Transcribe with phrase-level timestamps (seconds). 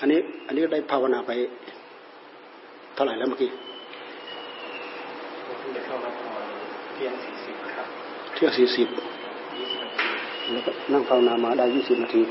[0.00, 1.32] อันนี้ อันนี้ได้ภาวนาไป
[2.94, 3.50] เท่าไหร่แล้วเมื่อกี้
[6.94, 7.86] เที่ยงสี่สิบครับ
[8.34, 8.88] เที่ยงสี่สิบ
[10.50, 12.22] แล้วก็นั่งภาวนามาได้ยี่สิบนาที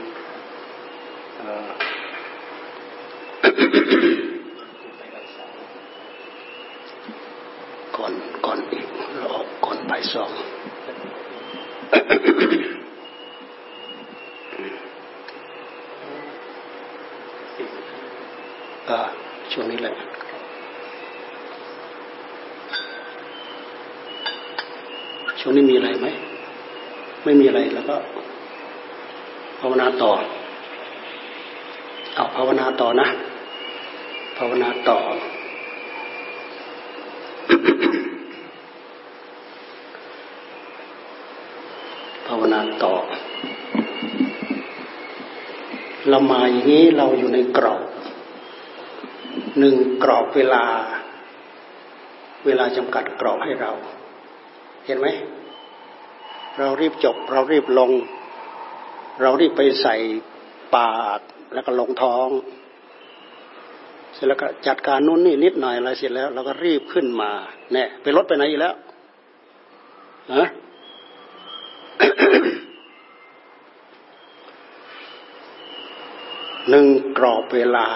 [7.97, 8.13] ก่อน
[8.46, 8.86] ก่อนอีก
[9.18, 10.31] เราออกก่อนไปสอง
[19.52, 19.95] ช่วงนี้แหละ
[25.39, 26.07] ช่วงนี้มีอะไรไหม
[27.30, 27.95] ไม่มีอะไรแล้วก็
[29.59, 30.12] ภาวนาต่อ
[32.16, 33.08] เอาภาวนาต่อนะ
[34.38, 35.00] ภาวนาต่อ
[42.27, 42.94] ภาวนาต่อ
[46.09, 47.84] เรามาอย่างนี้เราอยู่ในกรอบ
[49.59, 50.64] หนึ่งกรอบเวลา
[52.45, 53.72] เวลาจำกัดกรอบให้เรา
[54.88, 55.09] เห็นไหม
[56.59, 57.91] เรารีบจบ เรารีบลง
[59.22, 59.95] เรารีบไปใส่
[60.75, 61.19] ปาก
[61.53, 62.27] แล้วก็ลงท้อง
[64.13, 67.31] เสร็จแล้วก็จัดการนู้นนี่นิดหน่อยอะไรเสร็จแล้ว เราก็รีบขึ้นมา
[67.73, 68.75] เนี่ยไปรถไปไหนอีกแล้ว
[70.35, 70.47] ฮะ
[76.69, 76.85] หนึ่ง
[77.17, 77.88] กรอบเวลา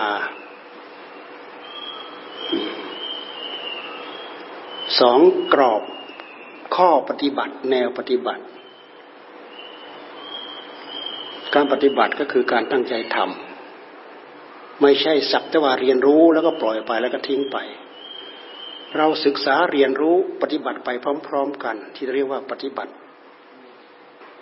[5.00, 5.20] สอง
[5.54, 5.82] กรอบ
[6.76, 8.44] ข้อปฏิบัติแนวปฏิบัติ
[11.56, 17.58] การปฏิบัติก็คือการตั้งใจทำไม่ใช่สักแต่ว่าเรียนรู้แล้วก็ปล่อยไปแล้วก็ทิ้งไป
[18.98, 20.90] เราศึกษาเรียนรู้ปฏิบัติไป
[21.28, 22.92] พร้อม ๆ กัน ที่เรียกว่าปฏิบัติ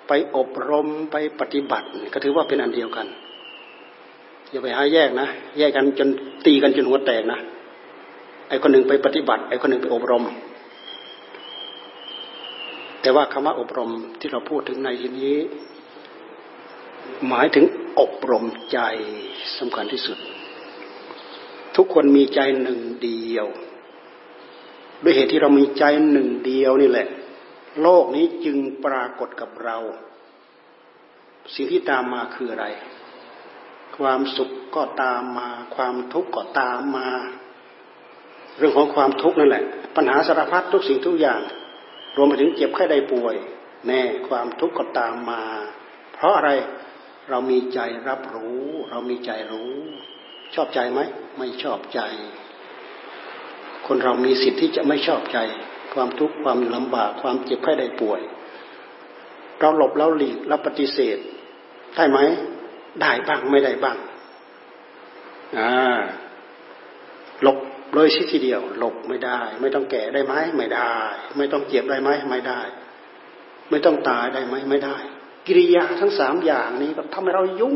[0.07, 3.07] ไปอบรมไปปฏิบัติ ก็ถือว่าเป็นอันเดียวกัน
[4.49, 6.09] อย่าไปหาแยกนะ แยกกันจน
[6.45, 7.39] ตีกันจนหัวแตกนะ
[8.49, 10.23] ไอ้คนหนึ่งไปปฏิบัติไอ้คนหนึ่งไปอบรม
[13.01, 15.37] แต่ว่าคำว่าอบรมที่เราพูดถึงในที่นี้
[17.27, 17.65] หมายถึง
[17.99, 18.79] อบรมใจ
[19.57, 20.17] สำคัญที่สุด
[21.75, 23.45] ทุกคนมีใจหนึ่งเดียว
[25.03, 27.07] ด้วยเหตุที่เรามีใจหนึ่งเดียวนี่แหละ
[27.81, 29.77] โลกนี้จึงปรากฏกับเรา
[31.53, 32.65] สิ่งที่ตามมาคืออะไร
[33.97, 37.09] ความสุขก็ตามมา ความทุกข์ก็ตามมา
[38.57, 39.63] เรื่องของความทุกข์นั่นแหละ
[39.95, 41.39] ปัญหาสารพัดทุกสิ่งทุกอย่าง
[42.15, 43.35] รวมไปถึงเจ็บไข้ได้ป่วย
[43.87, 45.43] แน่ความทุกข์ก็ตามมา
[46.13, 46.51] เพราะอะไร
[47.29, 49.73] เรามีใจรับรู้ เรามีใจรู้
[50.55, 50.99] ชอบใจไหม
[51.37, 51.99] ไม่ชอบใจ
[53.87, 55.39] คนเรามีสิทธิ์ที่จะไม่ชอบใจ
[55.93, 58.21] ความทุกข์ความลำบากความเจ็บไข้ได้ป่วย
[59.59, 61.17] เราหลบเราหลีกเราปฏิเสธ
[61.95, 62.19] ได้ไหม
[63.01, 63.97] ได้บ้างไม่ได้บ้าง
[65.57, 65.99] อ่า
[67.43, 67.57] หลบ
[67.93, 70.93] เลยชิทีเดียว หลบไม่ได้ ไม่ต้องแก่ได้ไหมไม่ได้
[71.37, 72.59] ไม่ต้องเจ็บได้ไหมไม่ได้
[73.69, 74.97] ไม่ต้องตายได้ไหมไม่ได้
[75.47, 77.73] กิริยาทั้งสามอย่างนี้ก็ทำให้เรายุ่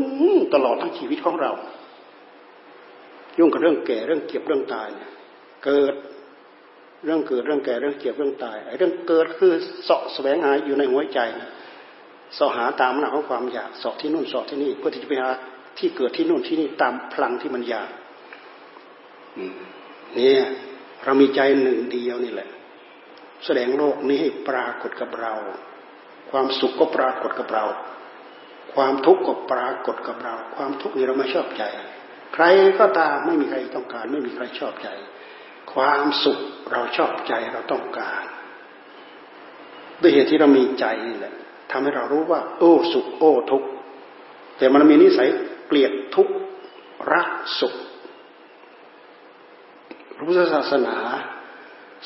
[0.54, 1.52] ตลอดทั้งชีวิตของเรา
[3.38, 5.10] ยุ่งกับเรื่องแก่เรื่องเจ็บเรื่องตายเนี่ย
[5.64, 5.94] เกิด
[7.04, 9.52] เรื่องเกิดเรื่องแก่เรื่องเจ็บเรื่องตายไอ้เรื่องเกิดคือ
[9.84, 11.18] เสาะแสวงหาอยู่ในหัวใจ
[12.34, 15.30] เสาะหาตามหน้าของความอยากเสาะที่นู่นเสาะที่นี่เพื่อที่จะไปหา
[15.78, 17.88] ที่เกิดที่นู่นที่นี่ตามพลังที่มันอยาก
[20.16, 20.40] เนี่ย
[21.04, 22.48] เรามีใจหนึ่งเดียวนี่แหละ
[23.44, 25.34] แสดงโลกนี้ให้ปรากฏกับเรา
[26.30, 27.64] ความสุขก็ปรากฏกับเรา
[28.74, 31.64] ความทุกข์ก็ปรากฏกับเรา ความทุกข์นี้เราไม่ชอบใจ
[32.34, 32.44] ใคร
[32.78, 34.88] ก็ตามไม่มีใครต้องการ ไม่มีใครชอบใจ
[35.72, 36.38] ความสุข
[36.72, 38.24] เราชอบใจเราต้องการ
[40.00, 41.34] ด้วยเหตุที่เรามีใจนี่แหละ
[41.70, 43.68] ทำให้เรารู้ว่า โอ้สุขโอ้ทุกข์
[44.58, 45.28] แต่มันมีนิสัย
[45.66, 46.34] เกลียดทุกข์
[47.12, 47.28] รัก
[47.60, 47.74] สุข
[50.24, 50.96] ระพุทธศาสนา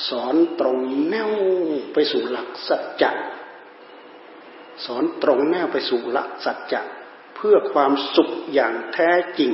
[0.09, 0.79] สอนตรง
[1.11, 1.31] แนว
[1.93, 3.11] ไปสู่หลักสัจจะ
[4.85, 6.81] สอนตรงแนวไปสู่หลักสัจจะ
[7.37, 9.53] เพื่อความสุขอย่างแท้จริง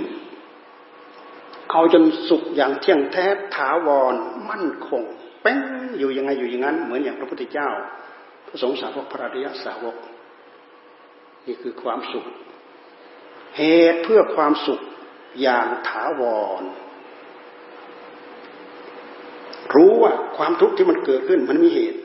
[1.70, 3.26] เอาจนสุขอย่างเที่ยงแท้
[3.56, 4.14] ถาวร
[4.50, 5.02] มั่นคง
[5.42, 5.58] เป้ง
[5.98, 7.70] อยู่ยังไงอยู่อย่างนั้น เหมือนอย่างพระพุทธเจ้า
[8.46, 9.96] พระสงฆ์สาวกพระริยสาวก
[11.46, 12.24] นี่คือความสุข
[13.58, 13.62] เห
[13.92, 14.80] ตุเพื่อความสุข
[15.42, 16.22] อย่างถาว
[16.60, 16.62] ร
[19.76, 22.00] รู้ว่าความทุกข์ที่มันเกิดขึ้นมันมีเหตุ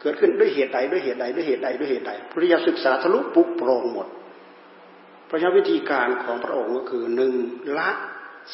[0.00, 4.08] เกิดขึ้นด้วยเหตุใดด้วยเหตุใดด้วยเหตุใดด้วยเหตุใดพระยาศึกษาทะลุปุกโปรงหมด
[5.28, 7.34] พระยาวิธีการของพระองค์ก็คือหนึ่ง
[7.78, 7.90] ละ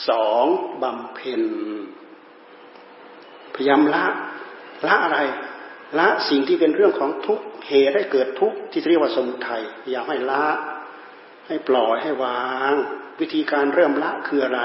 [0.09, 0.47] สอง
[0.83, 1.43] บำเพ็ญ
[3.55, 4.05] พยายามละ
[4.87, 5.19] ละอะไร
[5.99, 10.47] ละสิ่งที่เป็นเรื่องของทุกเหตุให้เกิดทุกที่เรียกว่าสมุทัยพยายามให้ละ
[11.49, 12.73] ให้ปล่อยให้วาง
[13.21, 14.61] วิธีการเริ่มละคืออะไร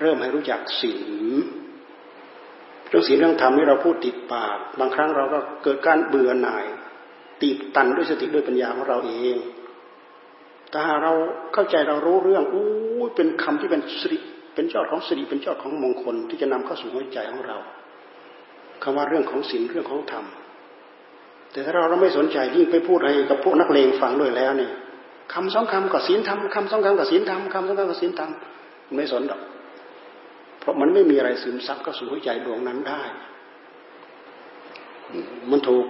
[0.00, 1.26] เริ่มให้รู้จักศีล
[2.92, 6.64] เรื่องศีลเรื่องธรรมนี่เราพูดติดปาก บางครั้งเราก็เกิดการเบื่อหน่าย
[7.40, 9.36] ตีบตันด้วยสติด้วยปัญญาของเราเอง
[10.72, 11.12] ถ้าเรา
[11.54, 12.66] เข้าใจเรารู้เรื่องอู้
[13.16, 14.18] เป็นคำที่เป็นสิริ
[14.54, 17.56] เป็นยอดของสิริเป็นยอดของมงคลที่จะนำเข้าสู่หัวใจของเรา
[18.82, 20.24] คำว่าเรื่องของศีลเรื่องของธรรม
[21.52, 24.72] แต่ถ้าเราเราไม่สนใจยิ่งไปพูดอะไรกับพวกนักเลงฟังด้วยแล้วเนี่ย
[25.34, 28.30] คำสองคำกับศีลธรรมคำสองคำกับศีลธรรมคำสองคำกับศีลธรรม
[28.96, 29.40] ไม่สนดอก
[30.62, 33.02] เพราะมันไม่มีอะไรซึมซับเข้าสู่หัวใจดวงนั้นได้
[35.50, 35.84] มันถูก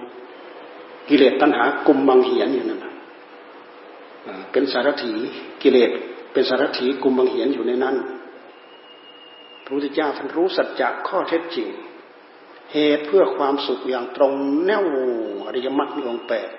[1.09, 2.85] กิเลสตัณหากลุมบังเหียนอยู่นั่น
[4.51, 5.13] เป็นสารถี
[5.61, 5.91] กิเลส
[6.33, 7.95] เป็นสารถีกลุมบังเหียนอยู่ในนั้น
[9.63, 11.69] พระพุทธเจ้าท่านรู้สัจจะข้อเท็จจริง
[12.73, 14.33] เหตุเพื่อความสุขอย่างตรง
[14.65, 14.85] แนว
[15.45, 16.49] อริยมรรคมีองค์แปด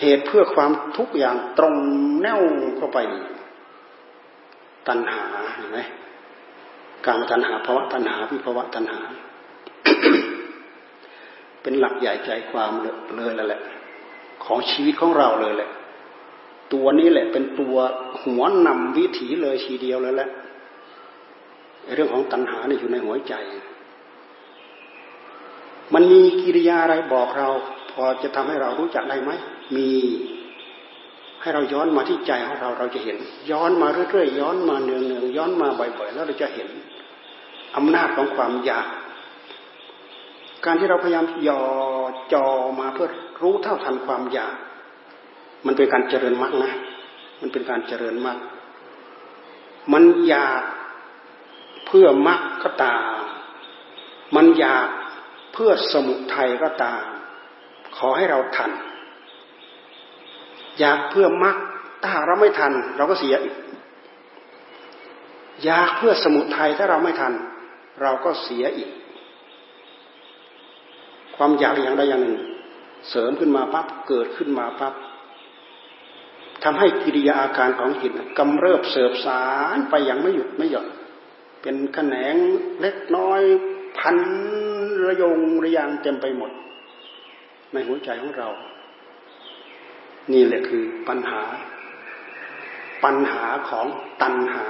[0.00, 1.74] เหตุเพื่อความทุกข์อย่างตรง
[2.22, 2.40] แนว
[2.76, 2.98] เข้าไป
[4.88, 5.24] ตัณหา
[5.54, 5.80] เห็นไหม
[7.06, 9.00] การตัณหาภาวะตัณหาวิภาวะตัณหา
[11.62, 12.70] เป็นหลักใหญ่ใจความ
[13.16, 13.62] เลยแล้วแหละ
[14.44, 15.70] ของชีวิตของเราเลยแหละ
[16.72, 17.76] ตัวนี้แหละ เป็นตัว
[18.22, 20.30] หัวนำวิถีเลยทีเดียวแล้วแหละ
[21.94, 23.34] เรื่องของตัณหาเนี่ยอยู่ในหัวใจ
[25.94, 27.48] มันมีกิริยาอะไรบอกเรา
[27.90, 29.30] พอจะทำให้เรารู้จักได้ไหม
[29.76, 29.88] มี
[31.40, 33.16] ให้เราย้อนมาที่ใจของเราเราจะเห็น
[33.50, 36.68] ย้อนมาเรื่อยๆย้อนมาเนืองๆย้อนมาบ่อยๆแล้วเราจะเห็น
[37.76, 38.86] อำนาจของความอยาก
[40.64, 41.62] การที่เราพยายามย่อ
[42.32, 42.46] จอ
[42.80, 43.08] มาเพื่อ
[43.42, 44.54] รู้เท่าทันความอยาก
[45.66, 46.72] มันเป็นการเจริญมรรคนะ
[47.40, 48.38] มันเป็นการเจริญมรรค
[49.92, 50.62] มันอยาก
[51.86, 53.18] เพื่อมรรคก็ตาม
[54.36, 54.88] มันอยาก
[55.52, 57.04] เพื่อสมุทัยก็ตาม
[57.96, 58.70] ขอให้เราทัน
[60.78, 61.56] อยากเพื่อมรรค
[62.04, 63.54] ถ้าเราไม่ทัน เราก็เสียอีก
[65.64, 67.32] อยากเพื่อสมุทัยถ้าเราไม่ทัน
[68.02, 68.90] เราก็เสียอีก
[71.36, 72.38] ความอยากอย่างใดอย่างหนึ่ง
[73.10, 74.94] เสริมขึ้นมาปั๊บเกิดขึ้นมาปั๊บ
[76.64, 79.42] ทำให้กิริยาอาการของจิตกำเริบเสบสา
[79.74, 80.88] รไปอย่างไม่หยุดไม่หย่อน
[81.62, 82.34] เป็นแขนง
[82.80, 83.40] เล็กน้อย
[83.98, 84.16] พัน
[85.06, 86.50] ระยงระยางเต็มไปหมด
[87.72, 88.48] ในหัวใจของเรา
[90.32, 91.42] นี่แหละคือปัญหา
[93.04, 93.86] ปัญหาของ
[94.22, 94.64] ตัณหา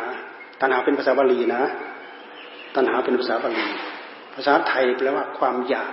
[0.60, 1.62] ตัณหาเป็นภาษาบาลีนะ
[2.74, 3.66] ตัณหาเป็นภาษาบาลี
[4.34, 5.92] ภาษาไทยแปลว่าความอยาก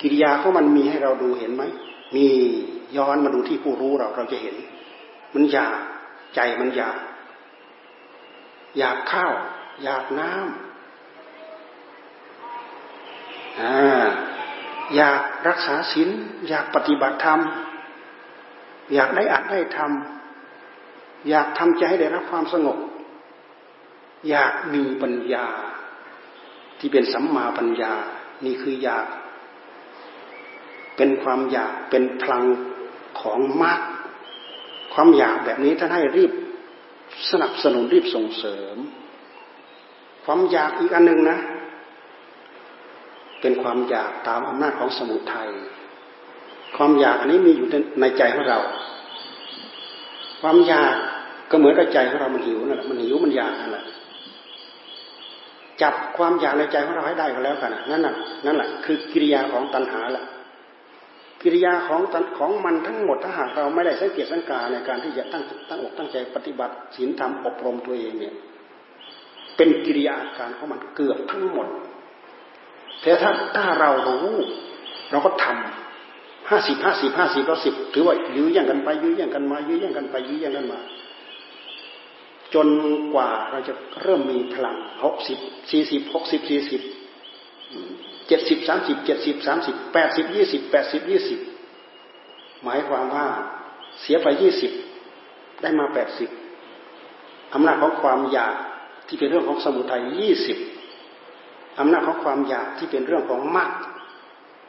[0.00, 1.62] กิริยาของมันมีให้เราดูเห็นไหม
[2.16, 2.26] มี
[2.96, 4.56] ย้อนมาดูที่ผู้รู้เราเราจะเห็น
[5.34, 5.78] มันอยาก
[6.34, 6.96] ใจมันอยาก
[8.78, 9.32] อยากข้าว
[9.84, 10.40] อยากน้ำ
[14.96, 16.08] อยากรักษาศีล
[16.48, 17.40] อยากปฏิบัติธรรม
[18.94, 22.78] อยากได้อัดได้ทำอยากทำใจให้ได้รับความสงบ
[24.28, 25.46] อยากมีปัญญา
[26.78, 27.92] ที่เป็นสัมมาปัญญา
[28.44, 29.06] นี่คืออยาก
[30.96, 32.44] เป็นความอยากเป็นพลัง
[33.20, 33.80] ของมรรค
[34.94, 36.32] ความอยากแบบนี้ท่านให้รีบ
[37.30, 38.76] สนับสนุนรีบส่งเสริม
[40.24, 41.38] ความอยากอีกอันหนึ่งนะ
[43.40, 45.50] เป็นความอยากตามอำนาจของสมุทัย
[46.76, 47.68] ความอยากอันนี้มีอยู่
[48.00, 48.58] ในใจของเรา
[50.40, 50.94] ความอยาก
[51.50, 53.84] ก็เหมือนกับใจของเรา มันหิวนั่นแหละ มันหิว มันอยากนั่นแหละ
[55.82, 58.14] จับความอยากในใจของเราให้ได้ก็แล้วกันนั่นแหละ
[58.46, 60.24] นั่นแหละ คือกิริยาของตัณหาแหละ
[61.42, 62.00] กิริยาของ
[62.38, 68.34] ของมันทั้งหมดถ้าหากเราไม่ได้สังเกตสังกาในการที่จะตั้งตั้งอกตั้งใจปฏิบัติศีลธรรมอบรมตัวเองเนี่ย
[69.56, 71.68] เป็นกิริยาการของมันเกือบทั้งหมด
[73.02, 74.26] แต่ถ้าถ้าเรารู้
[75.10, 75.79] เราก็ทำ
[76.50, 80.80] ห้าสิบห้าสิบห้าสิบเราสิบถือว่ายื้อแย่งกันไป ยื้อแย่งกันมา ยื้อแย่งกันไป ยื้อแย่งกันมา
[82.54, 82.68] จน
[83.14, 85.38] กว่าเราจะเริ่มมีพลังหกสิบ
[85.70, 86.82] สี่สิบหกสิบสี่สิบ
[88.28, 91.38] เจ็ดสิบสามสิบเจ็ดสิบสามสิบแปดสิบยี่สิบแปดสิบยี่สิบ
[92.64, 93.26] หมายความว่า
[94.00, 94.72] เสียไปยี่สิบ
[95.62, 96.30] ได้มาแปดสิบ
[97.54, 98.54] อำนาจของความอยาก
[99.06, 100.58] ที่เป็นเรื่องของสมุทัยยี่สิบ
[101.78, 103.70] อำนาจของความอยากที่เป็นเรื่องของมรรค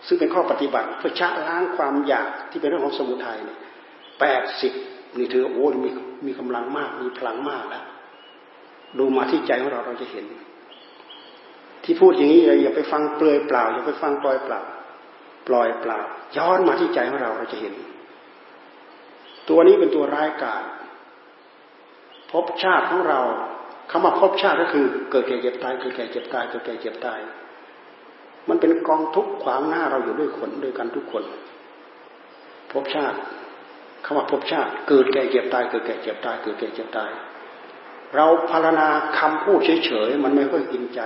[0.08, 3.60] ซึ่งเป็นข้อปฏิบัติเพื่อชะล้างความอยากที่เป็นเรื่องของสมุทัยเนี่ย
[4.20, 4.74] แปดสิบ
[5.18, 5.90] นี่ถือโอ้มี
[6.26, 7.86] มีกำลังมากมีพลังมากแล้ว
[8.98, 10.26] ดูมาที่ใจของเราเราจะเห็น
[11.84, 14.62] ที่พูดอย่างนี้อย่าไปฟังเปลือยเปล่า อย่าไปฟังปล่อยเปล่า
[15.48, 16.00] ปล่อยเปล่า
[16.38, 17.74] ย้อนมาที่ใจของเราเราจะเห็น
[19.50, 20.64] ตัวนี้เป็นตัวร้ายกาจ
[22.32, 23.20] ภพชาติของเรา
[23.92, 27.20] คำว่าภพชาติก็คือ เกิดแก่เจ็บตายเกิดแก่เจ็บตายเกิดแก่เจ็บตาย
[28.50, 31.24] มันเป็นกองทุกข์ขวางหน้าเราอยู่ด้วยคนด้วยกันทุกคน
[32.72, 33.18] ภพชาติ
[34.06, 37.12] คำว่าภพชาติ เกิดแก่เจ็บตายเกิดแก่เจ็บตายเกิดแก่เจ็บตาย
[38.16, 38.88] เราพารณา
[39.20, 41.02] คำพูดเฉยๆมันไม่ค่อยกินใจ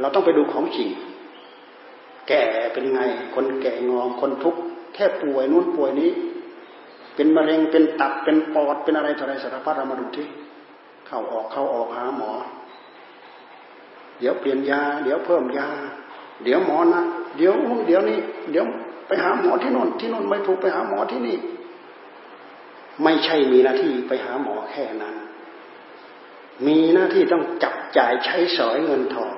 [0.00, 0.88] เราต้องไปดูของจริง
[2.28, 3.00] แก่เป็นไง
[3.34, 4.60] คนแก่งอมคนทุกข์
[4.94, 6.10] แค่ป่วยนู้นป่วยนี้
[7.14, 10.28] เป็นมะเร็งเป็นตับเป็นปอดเป็นอะไรต่ออะไรสารพัดเรามาดูที่
[11.06, 12.32] เข้าออกเข้าออกหาหมอ
[14.18, 15.68] เดี๋ยวเปลี่ยนยา เดี๋ยวเพิ่มยา
[16.44, 17.02] เดี๋ยวหมอนะ
[17.36, 17.52] เดี๋ยว
[17.86, 18.18] เดี๋ยวนี้
[18.50, 18.66] เดี๋ยว
[19.06, 21.36] ไปหาหมอที่นนที่นนไม่ถูกไปหาหมอที่นี่
[23.02, 25.14] ไม่ใช่มีหน้าที่ไปหาหมอแค่นั้น
[26.66, 29.32] มีหน้าที่ต้องจับจ่ายใช้สอยเงินทอง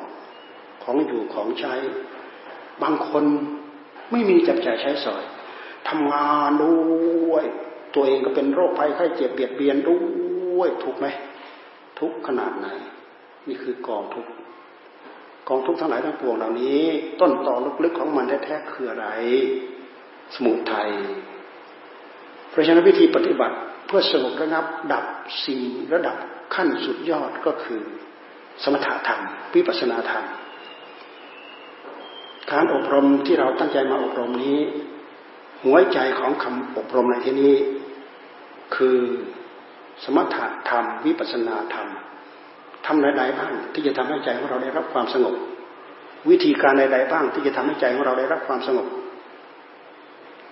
[0.82, 1.75] ของอยู่ของใช้
[2.82, 3.25] บางคน
[4.11, 5.23] ไม่มีจับจ่ายใช้สอย
[5.88, 7.44] ทำงานด้วย
[7.94, 9.99] ตัวเองก็เป็นโรคภัยไข้เจ็บเบียดเบียนด้
[10.58, 11.06] วยถูกไหม
[12.00, 12.68] ทุกขนาดไหน
[13.49, 14.26] นี่คือกองทุก
[15.48, 16.80] กองทุกข์ทั้งหลายทั้งปวงเหล่านี้
[17.20, 19.06] ต้นตอลึกๆของมันแท้ๆคืออะไร
[20.34, 20.90] สมุทัย
[22.50, 25.04] เพราะฉะนั้นวิธีปฏิบัติเพื่อสงบระงับดับ
[25.44, 26.16] สิ่งระดับ
[26.54, 27.82] ขั้นสุดยอดก็คือ
[28.62, 29.20] สมถะธรรม
[29.54, 30.24] วิปัสนาธรรม
[32.52, 34.58] การอบรมที่เราตั้งใจมาอบรมนี้
[35.64, 37.54] หัวใจของคำอบรมในที่นี้
[38.76, 38.98] คือ
[40.04, 41.88] สมถะธรรม วิปัสนาธรรม
[42.87, 45.35] ทำใดๆบ้างที่จะทำให้ใจของเราได้รับความสงบ
[46.31, 48.87] วิธีการใดๆบ้างที่จะทำให้ใจของเราได้รับความสงบ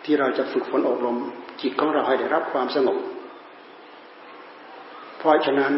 [0.05, 1.17] ที่เราจะฝึกฝนอบรม
[1.61, 2.99] จิตของเราให้ได้รับความสงบ
[5.19, 5.75] เพราะฉะนั้น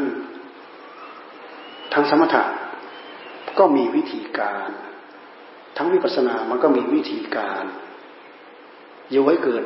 [1.93, 2.43] ทางสมถะ
[3.59, 4.69] ก็มีวิธีการ
[5.77, 7.65] ทั้งวิปัสสนามันก็มีวิธีการ
[9.11, 9.65] อยู่ไว้เกิด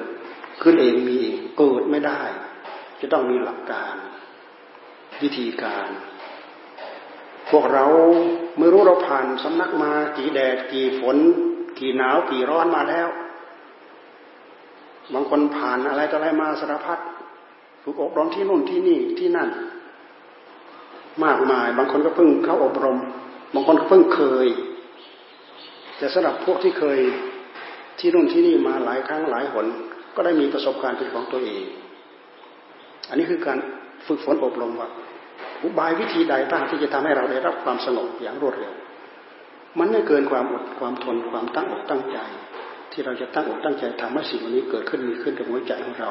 [0.62, 2.20] ขึ้นเองมีเองเกิดไม่ได้
[3.00, 3.94] จะต้องมีหลักการ
[5.22, 5.88] วิธีการ
[7.50, 7.84] พวกเรา
[8.58, 11.16] ไม่รู้เราผ่านสำนักมากี่แดดกี่ฝน
[11.78, 13.08] กี่หนาวกี่ร้อนมาแล้ว
[15.14, 16.98] บางคนผ่านอะไรต่ออะไรมาสารพัด
[17.82, 19.48] ฝึกอบรมที่นู่นที่นี่ที่นั่น
[21.24, 22.98] มากมาย บางคนก็เพิ่งเข้าอบรม
[23.54, 24.48] บางคนก็เพิ่งเคย
[25.98, 26.98] แต่สำหรับพวกที่เคย
[27.98, 29.66] ที่นู่นที่นี่มาหลายครั้งหลายหน
[30.14, 31.64] ก็ได้มีประสบการณ์เป็นของตัวเอง
[33.08, 33.58] อันนี้คือการ
[34.06, 34.88] ฝึกฝนอบรมว่า
[35.62, 38.74] อุบายวิธีใดบ้างที่จะทำให้เราได้รับความสงบอย่างรวดเร็ว
[39.78, 42.18] มันไม่เกินความอดความทนความตั้งอกตั้งใจ
[42.92, 46.10] ที่เราจะตั้งอกตั้งใจทำให้สิ่งนี้เกิดขึ้นมีขึ้นกับหัวใจของเรา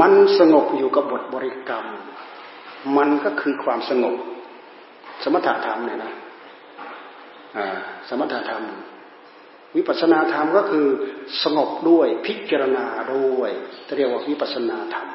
[0.00, 1.86] มันสงบอยู่กับบทบริกรรม
[2.96, 4.16] มันก็คือความสงบ
[5.24, 6.12] สมถะธรรมเนี่ยนะ
[8.08, 8.64] สมถะธรรม
[9.76, 10.86] วิปัสนาธรรมก็คือ
[11.42, 13.50] สงบด้วยพิจารณาด้วย
[13.96, 15.08] เรียกว่าวิปัสนาธรรม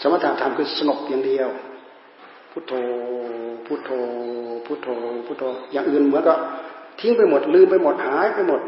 [0.00, 1.48] สมถะธรรมคือสงบอย่างเดียว
[2.52, 2.72] พุทโธ
[3.66, 3.90] พุทโธ
[4.66, 4.88] พุทโธ
[5.26, 6.34] พุทโธ อย่างอื่นเหมือนก็
[7.00, 8.60] ทิ้งไปหมดลืมไปหมดหายไปหมด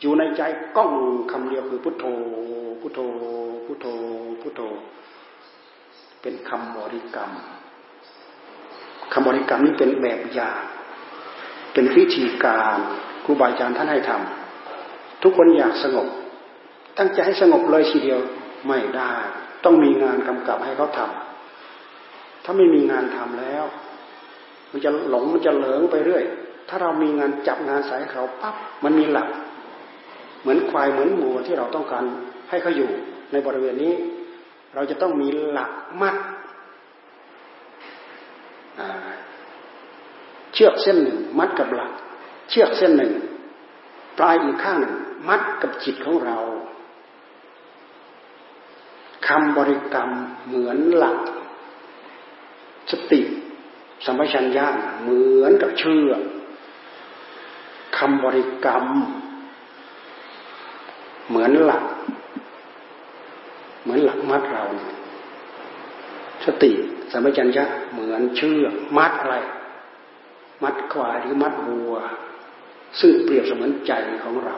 [0.00, 0.42] อยู่ในใจ
[0.76, 0.92] ก้อง
[1.30, 2.04] คำเดียวคือพุทโธ
[2.80, 3.00] พุทโธ
[3.66, 3.86] พุทโธ
[4.40, 4.60] พุทโธ
[6.22, 7.30] เป็นคำบริกรรม
[9.12, 10.60] คำบริกรรมนี้เป็นแบบอย่าง
[11.72, 12.76] เป็นวิธีการ
[13.24, 16.08] ครูบาอาจารย์ท่านให้ทำทุกคนอยากสงบ
[16.98, 18.20] ตั้งใจให้สงบเลยทีเดียว
[18.68, 19.14] ไม่ได้
[19.64, 23.64] ต้องมีงานกำกับให้เขาทำถ้าไม่มีงานทำแล้ว
[24.70, 26.24] มันจะหลงมันจะเหลิงไปเรื่อย
[26.68, 29.28] ถ้าเรามีงานจับงานสายเขาปั๊บมันมีหลัก
[30.40, 32.04] เหมือนควายเหมือนหมูที่เราต้องการ
[32.50, 32.90] ให้เขาอยู่
[33.32, 33.94] ในบริเวณนี้
[34.74, 36.16] เราจะต้องมีหลักมัด
[40.54, 41.92] เชือกเส้นหนึ่ง มัดกับหลัก
[42.50, 43.12] เชือกเส้นหนึ่ง
[44.18, 44.94] ปลายอีกข้างหนึ่ง
[45.28, 46.38] มัดกับจิตของเรา
[49.30, 50.10] คำบริกรรม
[50.46, 51.18] เหมือนหลัก
[52.90, 53.20] สติ
[54.04, 54.66] สัมปชัญญะ
[55.02, 56.22] เหมือนกับเชือก
[57.98, 58.86] คำบริกรรม
[61.28, 61.84] เหมือนหลัก
[63.82, 64.64] เหมือนหลักมัดเรา
[66.46, 66.72] สติ
[67.12, 69.36] สัมปชัญญะเหมือนเชือกมัดอะไร
[70.62, 71.94] มัดควายหรือมัดวัว
[73.00, 73.92] ซึ่งเปรียบเสมือนใจ
[74.24, 74.56] ของเรา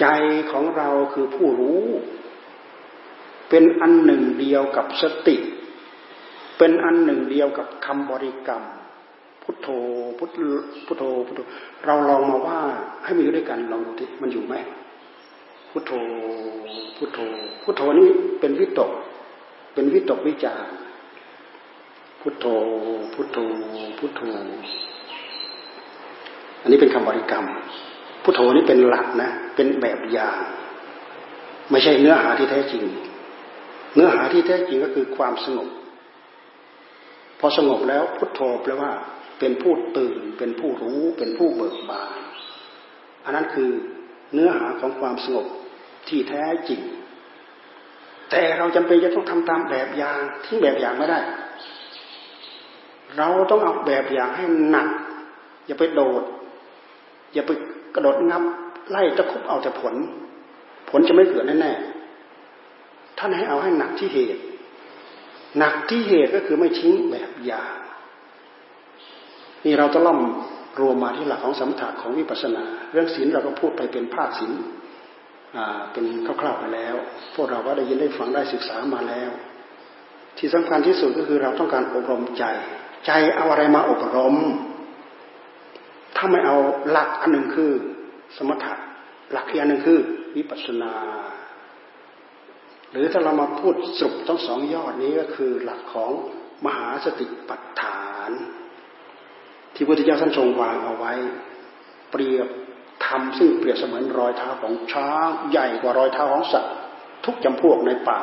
[0.00, 0.06] ใจ
[0.52, 1.82] ของเราคือผู้รู้
[3.48, 5.36] เป็นอันหนึ่งเดียวกับสติ
[6.58, 8.62] เป็นอันหนึ่งเดียวกับคำบริกรรม
[9.42, 9.68] พุทโธ
[10.18, 10.30] พุท
[10.86, 11.40] พุทโธพุทโธ
[11.84, 12.58] เราลองมาว่า
[13.04, 14.54] ให้มีอยู่ด้วยกันลองดูที่มันอยู่ไหม
[15.70, 15.92] พุทโธ
[16.96, 17.18] พุทโธ
[17.62, 18.08] พุทโธนี้
[18.40, 18.90] เป็นวิตก
[19.74, 20.64] เป็นวิตกวิจาร
[22.20, 22.46] พุทโธ
[23.14, 23.38] พุทโธ
[23.98, 24.20] พุทโธ
[26.62, 27.44] อันนี้เป็นคำบริกรรม
[28.28, 30.38] พุทโธนี่เป็นหลักนะ เป็นแบบอย่าง
[31.70, 32.84] ไม่ใช่เนื้อหาที่แท้จริง
[33.94, 35.68] เนื้อหาที่แท้จริงก็คือความสงบ
[37.40, 38.92] พอสงบแล้วพุทโธแปลว่า
[39.38, 42.20] เป็นผู้ตื่น เป็นผู้รู้ เป็นผู้เบิกบาน
[43.24, 43.70] อันนั้นคือ
[44.32, 45.46] เนื้อหาของความสงบ
[46.08, 46.80] ที่แท้จริง
[48.30, 51.20] แต่เราจำเป็นจะต้องทำตามแบบอย่างทิ้งแบบอย่างไม่ได้
[53.16, 54.88] เราต้องเอาแบบอย่างให้หนัก
[55.66, 56.22] อย่าไปโดด
[57.34, 57.50] อย่าไป
[57.96, 58.42] กระโดดงับ
[58.90, 59.94] ไล่ตะคุบเอาแต่ผล
[60.90, 64.42] ผลจะไม่เกิดแน่ๆท่านให้เอาให้หนักที่เหตุ
[65.58, 67.76] หนักที่เหตุก็คือไม่ทิ้งแบบอย่าง
[69.64, 70.20] นี่เราต้องล่อม
[70.80, 74.52] รวมมาที่หลักของสมถะของวิปัสสนา เรื่องศีลเราก็พูดไปเป็นภาคศีล
[75.92, 76.04] เป็น
[76.40, 76.96] คร่าวๆไปแล้ว
[77.34, 79.30] พวกเราก็ได้ยินได้ฟังได้ศึกษามาแล้ว
[80.38, 82.44] ที่สำคัญที่สุดก็คือเราต้องการอบรมใจ
[83.06, 84.34] ใจเอาอะไรมาอบรม
[86.16, 86.58] ถ้าไม่เอา
[86.90, 87.72] หลักอันหนึ่งคือ
[88.36, 88.74] สมถะ
[89.32, 89.98] หลักอีกอันหนึ่งคือ
[90.36, 90.94] วิปัสสนา
[92.90, 96.12] หรือถ้าเรามาพูดสรุปทั้งสองยอดนี้ก็คือหลักของ
[96.66, 98.30] มหาสติปัฏฐาน
[99.74, 101.12] ที่พุทธเจ้าท่านทรงวางเอาไว้
[102.10, 102.48] เปรียบ
[103.06, 106.74] ทำซึ่งเปรียบเสมือนรอยเท้าของช้างใหญ่กว่ารอยเท้าของสัตว์
[107.24, 108.20] ทุกจำพวกในป่า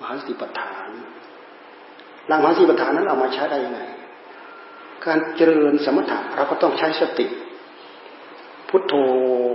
[0.00, 0.88] มหาสติปัฏฐาน
[2.26, 3.80] หลังมหาสติปัฏฐานนั้นเอามาใช้ได้ยังไง
[5.08, 7.26] การเจริญสมถะเราก็ต้องใช้สติ
[8.68, 8.94] พุทโธ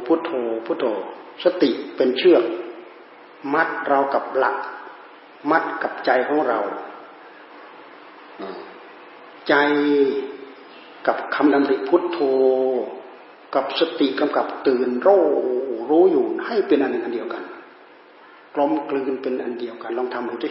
[0.05, 0.31] พุทโธ
[0.65, 0.86] พุทโธ
[1.43, 2.43] สติเป็นเชือก
[3.53, 4.55] มัดเรากับหลัก
[5.51, 6.60] มัดกับใจของเรา
[9.48, 9.53] ใจ
[11.07, 12.19] กับคำดำริพุทโธ
[13.55, 15.24] กับสติกำกับตื่นรู้
[15.89, 17.43] รู้อยู่ให้เป็นอันหนึ่งอันเดียวกัน
[18.55, 20.50] กลมกลืนเป็นอันเดียวกัน ลองทำดูดิ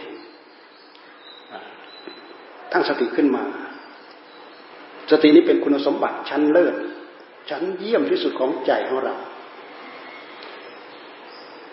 [2.71, 3.43] ตั้งสติขึ้นมา
[5.11, 6.75] สตินี้เป็นคุณสมบัติชั้นเลิศ
[7.49, 9.15] ชั้นเยี่ยมที่สุดของใจของเรา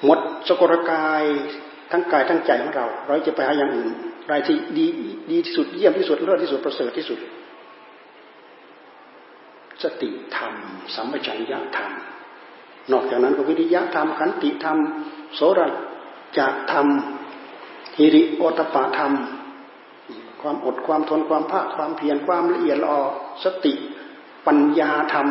[0.04, 0.18] หมด
[0.49, 1.25] สกลกาย
[1.90, 3.88] ทั้งกายทั้งใจของเรา เราจะไปหาอย่างอื่น
[4.30, 4.87] รายที่ดี
[5.30, 7.18] ดีที่สุดเยี่ยมที่สุดเลิศที่สุดประเสริฐที่สุด
[9.82, 10.54] สติธรรม
[10.94, 11.90] สัมปชัญญะธรรม
[12.92, 14.78] นอกจากนั้นก็วิริยะธรรมขันติธรรม
[15.34, 15.60] โสร
[16.38, 16.87] จะธรรม
[17.99, 19.12] ฮิริโอตปะธรรม
[20.42, 22.94] ความอดความทนความภาคความเพียรความละเอียดละอ
[23.44, 23.72] สติ
[24.46, 25.29] ปัญญาธรรม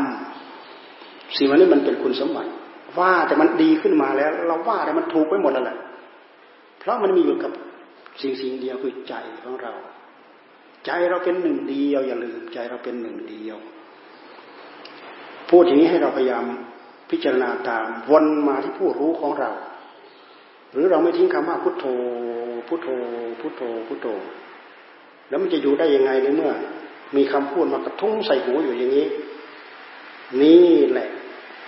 [1.38, 2.52] สิ่งนี้มันเป็นคุณสมบัติ
[3.00, 5.78] ว่าแต่มันดีขึ้นมาแล้ว เราว่าแต่มันถูกไปหมดแล้วแหละ
[6.80, 7.52] เพราะมันมีอยู่กับ
[8.22, 9.74] สิ่งสิ่งเดียวคือใจของเรา
[10.86, 13.58] ใจเราเป็นหนึ่งเดียวอย่าลืมใจเราเป็นหนึ่งเดียว
[15.50, 16.46] พูดอย่างนี้ให้เราพยายาม
[17.10, 19.52] พิจารณาตามวนมาที่ผู้รู้ของเรา
[20.72, 21.86] หรือเราไม่ทิ้งคำว่าพุทโธ
[22.68, 22.88] พุทโธ
[23.40, 24.08] พุทโธพุทโธ
[25.30, 26.52] แล้วมันจะอยู่ได้ยังไงในเมื่อ
[27.16, 29.08] มีคำพูดมากระทุ้งใส่หูอยู่อย่างนี้
[30.42, 31.10] นี่แหละ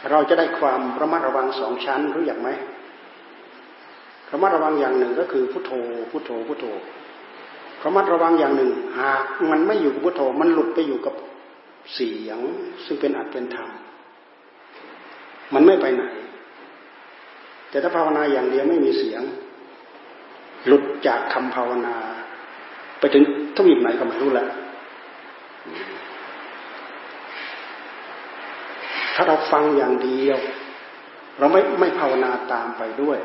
[0.09, 2.49] เราจะได้ความระมัดระวังสองชั้นรู้อย่างไหม
[4.31, 5.71] ระมัดระวังอย่างหนึ่งก็คือพุทโธ
[6.11, 6.65] พุทโธพุทโธ
[7.83, 11.13] ระมัดระวังอย่างหนึ่ง หากมันไม่อยู่กับพุทโธมันหลุดไปอยู่กับ
[11.93, 12.39] เสียง
[12.85, 13.69] ซึ่งเป็นอัตเป็นธรรม
[15.53, 16.03] มันไม่ไปไหน
[17.69, 19.21] แต่ถ้าภาวนาอย่างเดียวไม่มีเสียง
[20.67, 21.95] หลุดจากคำภาวนา
[23.01, 23.23] ไปถึง
[23.55, 24.47] ทวีปไหนก็ไม่รู้แหละ
[29.15, 30.39] ถ้าเราฟังอย่างเดียว
[31.39, 33.17] เราไม่ไม่ภาวนาตามไปด้วย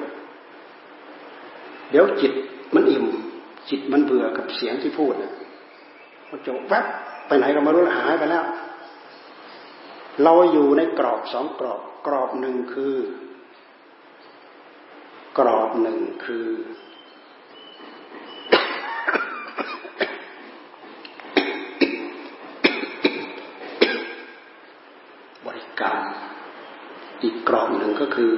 [1.90, 2.32] เดี๋ยวจิต
[2.74, 3.04] มันอิ่ม
[3.68, 5.34] จิตมันเบื่อกับเสียงที่พูดนะ
[6.30, 6.86] มันจะแวบ
[7.26, 8.44] ไปไหนก็ไม่รู้หายไปแล้ว
[10.22, 12.96] เราอยู่ในกรอบสองกรอบ กรอบหนึ่งคือ
[15.38, 16.48] กรอบหนึ่งคือ
[25.46, 26.02] บริการ
[27.26, 28.32] อีกกรอบหนึ่งก็คือ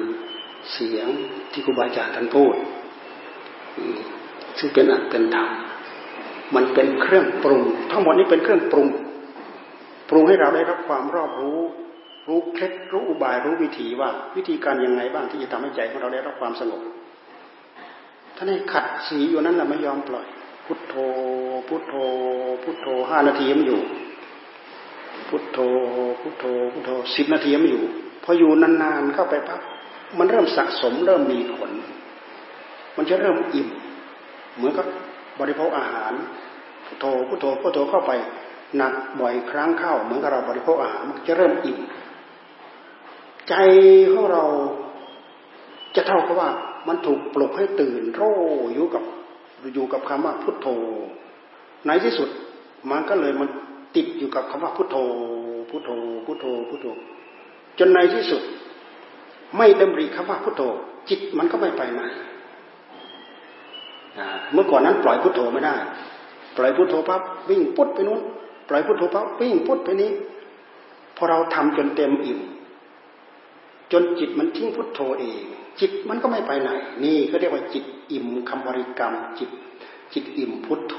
[0.72, 1.06] เสียง
[1.52, 2.54] ที่ครูบาอาจารย์ท่านพูด
[4.58, 5.48] ซึ่งเป็นอัตเป็นธรรม
[6.54, 8.88] มันเป็นเครื่องปรุง ทั้งหมดนี้เป็นเครื่องปรุง
[10.08, 11.60] ปรุงให้เราได้รับความรอบรู้
[12.28, 16.82] รู้เคล็ดรู้อุบายรู้วิธีว่าวิธีการยังไงบ้างที่จะทำให้ใจของเราได้รับความสงบ
[18.36, 20.26] ท่านให้ขัดสีอยู่นั้นแหละไม่ยอมปล่อย
[20.66, 20.94] พุทโธ
[21.68, 21.94] พุทโธ
[22.62, 23.80] พุทโธห้านาทีมันอยู่
[25.28, 25.58] พุทโธ
[26.20, 27.84] พุทโธ พุทโธสิบนาทีมันอยู่
[28.28, 29.60] ออยู่นานๆเข้าไปปั๊บ
[30.18, 31.70] มันเริ่มสะสมเริ่มมีผล
[32.96, 33.68] มันจะเริ่มอิ่ม
[34.56, 34.86] เหมือนกับ
[35.40, 36.12] บริโภคอาหาร
[36.86, 38.12] พุทโธพุทโธพุทโธเข้าไป
[38.76, 41.78] หนักบ่อยครั้งเข้า เหมือนกับเราบริโภคอาหารมันจะเริ่มอิ่ม
[43.48, 43.54] ใจ
[44.12, 44.44] ของเรา
[45.96, 46.50] จะเท่ากับว่า
[46.88, 48.22] มันถูกปลุกให้ตื่นโร
[48.74, 49.02] อยู่กับ
[49.74, 50.68] อยู่กับคำว่าพุทโธ
[51.86, 52.28] ในที่สุด
[52.90, 53.48] มันก็เลยมัน
[53.96, 54.96] ติดอยู่กับคำว่าพุทโธ
[55.70, 55.90] พุทโธ
[56.26, 56.86] พุทโธพุทโธ
[57.78, 58.42] จนในที่สุด
[59.56, 60.62] ไม่ดำริคำว่าพุทโธ
[61.08, 62.02] จิตมันก็ไม่ไปไหน
[64.52, 65.76] เมื่อก่อนนั้นปล่อยพุทโธไม่ได้
[66.56, 68.20] ปล่อยพุทโธปั๊บวิ่งพุทไปนู้น
[68.68, 70.10] ปล่อยพุทโธปั๊บวิ่งพุทไปนี้
[71.16, 72.40] พอเราทำจนเต็มอิ่ม
[73.92, 75.42] จนจิตมันทิ้งพุทโธเอง
[75.80, 76.70] จิตมันก็ไม่ไปไหน
[77.04, 79.50] นี่ก็เรียกว่าจิตอิ่มคำบริกรรม จิต
[80.12, 80.96] จิตอิ่มพุทโธ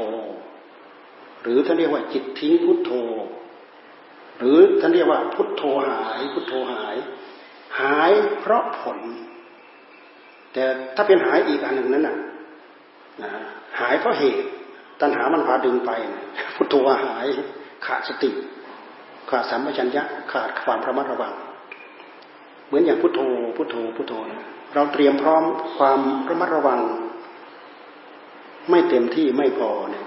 [1.42, 2.92] หรือท่านเรียกว่าจิตทิ้งพุทโธ
[4.40, 6.96] หรือท่านเรียกว่าพุทโธหาย พุทโธหาย
[7.82, 8.98] หายเพราะผล
[10.54, 10.64] แต่
[10.96, 12.18] ถ้าเป็นหายอีกอันหนึ่งนั้นน่ะ
[13.80, 14.42] หายเพราะเหตุ
[15.02, 15.92] ตัณหามันพาดึงไป
[16.56, 16.76] พุทโธ
[17.06, 17.26] หาย
[17.86, 18.32] ขาดสติ
[19.30, 21.34] ขาดสัมปชัญญะขาดความระมัดระวัง
[22.68, 23.20] เหมือนอย่างพุทโธ
[23.58, 24.14] พุทโธ พุทโธ
[24.74, 25.44] เราเตรียมพร้อม
[25.78, 26.00] ความ
[26.30, 26.80] ระมัดระวัง
[28.70, 30.06] ไม่เต็มที่ไม่พอเนี่ย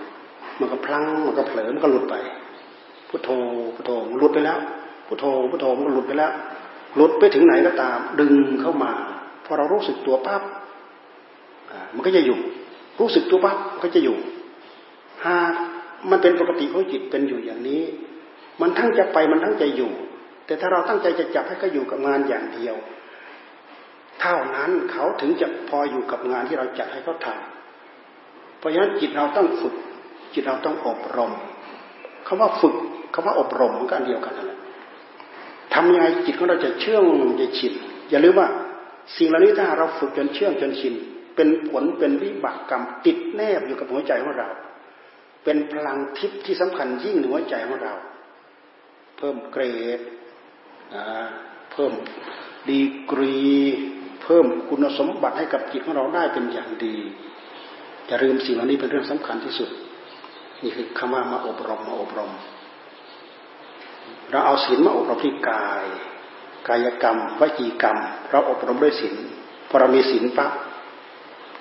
[0.60, 2.14] มันก็พลังมันก็เผลอมันก็หลุดไป
[3.12, 3.30] พุทโธ
[3.74, 4.58] พุทโธมันหลุดไปแล้ว
[5.06, 6.32] พุทโธพุทโธมันหลุดไปแล้ว
[6.96, 8.92] หลุดไปถึงไหนก็ตาม ดึงเข้ามา
[9.44, 10.42] พอเรารู้สึกตัวปั๊บ
[11.94, 12.38] มันก็จะอยู่
[13.00, 14.16] รู้สึกตัวปั๊บก็จะอยู่
[15.26, 15.54] หาก
[16.10, 17.82] มันเป็นปกติของจิตเป็นอยู่อย่างนี้
[18.60, 19.92] มันทั้งจะไปมันทั้งจะอยู่
[20.46, 22.76] แต่ถ้าเราตั้งใจจะจับให้เขาอยู่กับงานอย่างเดียว
[24.20, 29.74] เท่านั้นเขาถึงจะพออยู่กับงานที่เราจัดให้เขาทำเพราะฉะนั้นจิตเราต้องฝึก
[30.34, 31.32] จิตเราต้องอบรม
[32.26, 32.74] คำว่าฝึก
[33.14, 34.58] คำว่าอบรมมันก็อันเดียวกันนั่นแหละ
[35.74, 37.04] ทำยังไงจิตของเราจะเชื่อง
[37.40, 37.72] จะชิน
[38.10, 38.48] อย่าลืมว่า
[39.16, 40.94] สิ่งเหล่านี้ถ้าเราฝึกจนเชื่องจนชิน
[41.36, 44.48] เป็นผลเป็นวิบากกรรมติดแนบอยู่กับหัวใจของเรา
[45.44, 47.94] เป็นพลังทิพย์ที่สำคัญยิ่งในหัวใจของเรา
[49.16, 49.62] เพิ่มเกร
[49.98, 50.00] ด
[51.72, 51.92] เพิ่ม
[52.68, 53.36] ดีกรี
[54.22, 56.96] เพิ่มคุณสมบัติให้กับจิตของเราได้เป็นอย่างดี
[58.06, 59.70] อย่าลืมสิ่งเหล่านี้เป็นเรื่องสำคัญที่สุด
[60.62, 62.30] นี่คือคำว่ามาอบรมมาอบรม
[64.30, 65.84] เราเอาศีลมาอบรมที่กาย
[66.68, 67.98] กายกรรมวจีกรรม
[68.30, 69.14] เราอบรมด้วยศีล
[69.68, 70.52] พอเรามีศีลปั๊บ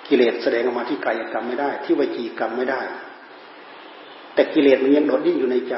[0.08, 2.82] กิเลสแสดงออกมาที่กายกรรมไม่ได้ ที่วจีกรรมไม่ได้
[4.34, 5.75] แต่กิเลสมันยังโดดดิ้นอยู่ในใจ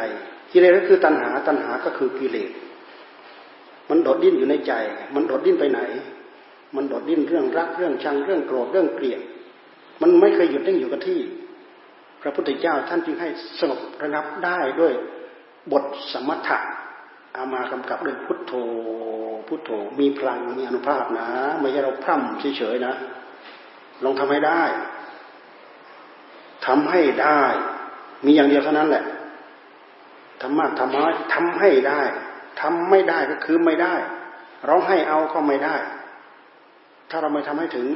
[0.52, 2.52] กิเลสก็คือตัณหาตัณหาก็คือกิเลส
[3.90, 4.74] มันโดดดิ้นอยู่ในใจ
[5.16, 5.80] มันโดดดิ้นไปไหน
[6.76, 9.22] มันโดดดิ้นเรื่องรักเรื่องชังเรื่องโกรธเรื่องเกลียด
[10.02, 11.20] มันไม่เคยหยุดนิ่งอยู่กับที่
[12.22, 14.94] พระพุทธเจ้าท่านจึงให้สงบระงับได้ด้วย
[15.72, 16.58] บทสมถะ
[17.34, 18.54] เอามากำกับด้วยพุทโธ
[19.48, 21.28] พุทโธ มีพลัง มีอนุภาพนะ
[21.60, 22.94] ไม่ใช่เราพร่ำเฉยๆนะ
[24.04, 24.62] ลองทำให้ได้
[26.66, 27.42] ทำให้ได้
[28.26, 29.06] มีอย่างเดียวเท่านั้นแหละ
[30.42, 32.02] ทำมากทำน้อยทำให้ได้
[32.62, 33.94] ทำไม่ได้ก็คือไม่ได้
[34.68, 35.76] เราให้เอาก็ไม่ได้
[37.10, 37.88] ถ้าเราไม่ทำให้ถึง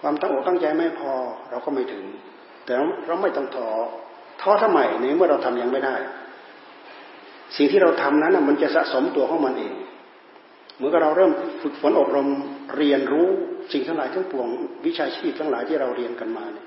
[0.00, 1.12] ความตั้งอกตั้งใจไม่พอ
[1.50, 2.04] เราก็ไม่ถึง
[2.64, 2.72] แต่
[3.06, 3.70] เราไม่ต้องท้อ
[4.40, 5.96] ท้อทำไมในเมื่อเราทำยังไม่ได้
[7.56, 9.74] สิ่งที่เราทำนั้นมันจะสะสมตัวของมันเอง
[10.76, 12.28] เหมื่อเราเริ่มฝึกฝนอบรม
[12.76, 13.28] เรียนรู้
[13.72, 14.48] สิ่งทั้งหลายทั้งปวง
[14.86, 16.66] วิชาชีพทั้งหลายที่เราเรียนกันมาเนี่ย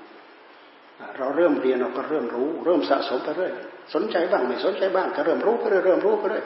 [1.18, 3.52] เราเริ่มเรียนเราก็เริ่มรู้ เริ่มสะสมไปเรื่อย
[3.94, 6.44] สนใจบ้างไม่สนใจบ้างก็เริ่มรู้ก็เริ่มรู้ไปเรื่อย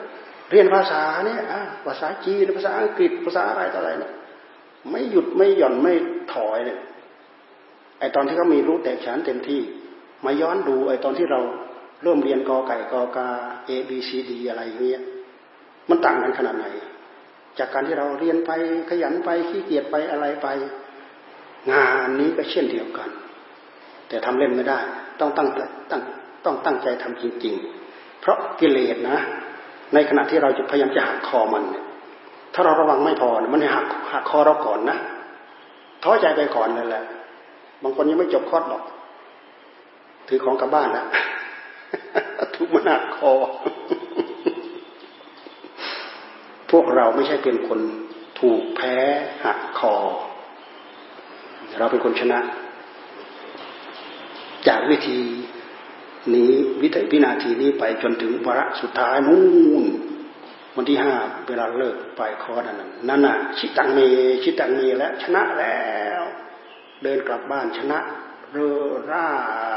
[0.51, 1.41] เรียนภาษาเนี่ย
[1.85, 4.13] ภาษาจีนภาษาอังกฤษภาษาอะไรต่ออะไรเนี่ย
[4.91, 5.93] ไม่หยุดไม่หย่อนไม่
[6.33, 6.79] ถอยเนี่ย
[7.99, 9.61] ไอตอนที่เขามีรู้แตกฉานเต็มที่
[10.25, 11.39] มาย้อนดูไอ้ตอนที่เรา
[12.03, 13.27] เริ่มเรียนกอไก่กอกา
[13.67, 15.01] A B C D อะไรอย่างเงี้ย
[15.89, 16.65] มันต่างกันขนาดไหน
[17.59, 18.51] จากการที่เราเรียนไป
[18.89, 20.47] ขยันไปขี้เกียจไปอะไรไป
[21.71, 23.09] งานนี้ก็เช่นเดียวกัน
[24.07, 24.79] แต่ทำเล่นไม่ได้
[25.19, 25.49] ต้องตั้ง
[25.91, 26.01] ตั้ง
[26.45, 27.55] ต้องตั้งใจทำจริง
[27.87, 29.17] ๆ เพราะกิเลสนะ
[29.93, 31.83] ในขณะที่เราจะพยายามจะหักคอมันเนี่ย
[32.53, 34.97] ถ้าเราระวังไม่พอมันหักหักคอเราก่อนนะ
[36.03, 37.03] ท้อใจไปก่อนนั่นแหละ
[37.83, 38.83] บางคนยังไม่จบคอดหรอก
[40.27, 41.07] ถือของกลับบ้านแล้ว
[42.55, 43.33] ทุกมนหักคอ
[46.71, 47.79] พวกเราไม่ใช่เป็นคน
[48.39, 48.95] ถูกแพ้
[49.43, 49.95] หักคอ
[51.79, 52.39] เราเป็นคนชนะ
[54.67, 55.19] จากวิธี
[56.33, 59.39] นี้วิถีวินาทีนี้ไปจนถึงวาระสุดท้ายนู่
[59.83, 59.85] น
[60.75, 61.13] วันที่ห้า
[61.47, 63.99] เวลาเลิกไปคอนั้นนั่นน่ะชิตังเม
[64.43, 65.79] ชิตังเมแล้วชนะแล้
[66.19, 66.21] ว
[67.03, 67.99] เดินกลับบ้านชนะ
[68.55, 68.73] เรอ
[69.11, 69.27] ร่า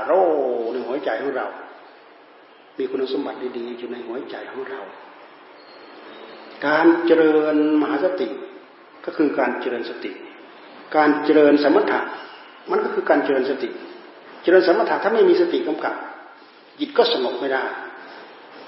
[0.05, 0.12] โร
[0.73, 1.47] ในหัวใจของเรา
[2.79, 4.81] มีคุณสมบัติดีๆอยู่ในหัวใจของเรา
[6.67, 8.29] การเจริญมหาสติ
[9.05, 10.12] ก็คือการเจริญสติ
[10.97, 12.01] การเจริญสมถะ
[12.71, 13.71] มันก็คือการเจริญสติ
[14.43, 15.95] เจริญสมถะถ้าไม่มีสติกำกับ
[16.79, 17.64] จิตก็สงบไม่ได้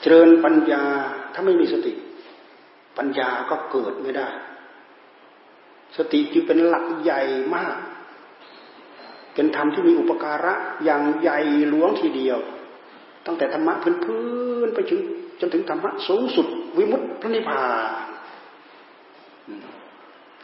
[0.01, 0.83] เจริญปัญญา
[1.35, 1.93] ถ้าไม่มีสติ
[2.99, 4.29] ปัญญาก็เกิดไม่ได้
[5.97, 7.21] สติจึงเป็นหลักใหญ่
[7.55, 7.77] มาก
[9.35, 11.39] เป็นธรรมที่มีอุปการะอย่างใหญ่
[11.69, 12.39] หลวงทีเดียว
[13.27, 14.25] ตั้งแต่ธรรมะพื้
[14.67, 15.01] นๆไปถึง
[15.41, 16.47] จนถึงธรรมะสูงสุด
[16.79, 17.89] วิมุตติพระนิพพาน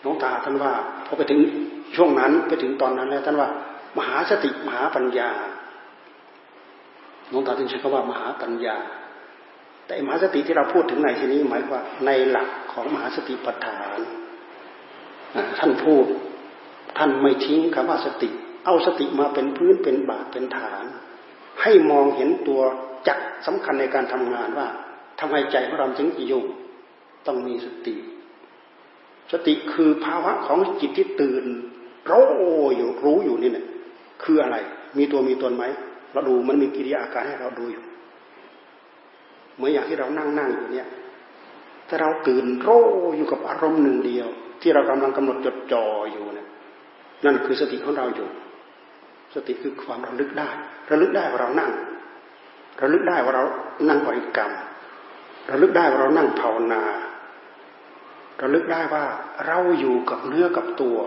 [0.05, 0.73] น้องตาท่านว่า
[1.07, 1.41] พอไปถึง
[1.97, 3.49] ช่วงนั้นไปถึงตอนนั้นแล้วท่านว่า
[3.99, 5.31] มหาสติมหาปัญญา
[7.29, 8.77] หลวงตาถึงใช้คำว่ามหาปัญญา
[9.87, 13.99] แต่มหาสติที่เราพูดถึงในที่นี้หมายว่าในหลักของมหาสติปัฏฐาน
[15.59, 16.05] ท่านพูด
[16.99, 18.31] ท่านไม่ทิ้งคำว่าสติ
[18.67, 20.85] เอาสติมาเป็นพื้นเป็นบาทเป็นฐาน
[21.63, 22.61] ให้มองเห็นตัว
[23.09, 24.69] จักสำคัญในการทำงานว่า
[25.21, 26.45] ทำไมใจของเราจึงอยู่
[27.27, 27.95] ต้องมีสติ
[29.33, 31.45] สติคือภาวะของจิตที่ตื่น
[32.11, 32.27] รู้
[32.77, 33.67] อยู่รู้อยู่นี่เนี่ย
[34.23, 34.57] คืออะไร
[34.99, 35.65] มีตัวมีตนไหม
[36.13, 37.85] เราดูมันมีกิริยาอาการให้เราดูอยู่
[39.55, 40.89] เหมือนอย่างที่เรานั่งนั่งอยู่เนี่ย
[41.89, 42.85] ถ้าเราตื่นรู้
[43.17, 44.29] อยู่กับอารมณ์หนึ่งเดียว
[44.61, 46.49] ที่เรากำลังกำหนดจดจ่ออยู่เนี่ย
[47.25, 48.29] นั่นคือสติของเราอยู่
[49.37, 50.51] สติคือความระลึกได้
[50.91, 51.71] ระลึกได้ว่าเรานั่ง
[52.83, 53.45] ระลึกได้ว่าเรา
[53.89, 54.53] นั่งบริกรรม
[55.51, 56.83] ระลึกได้ว่าเรานั่งภาวนา
[58.43, 59.05] ระลึกได้ว่า
[59.47, 60.99] เราอยู่กับเนื้อกับตัว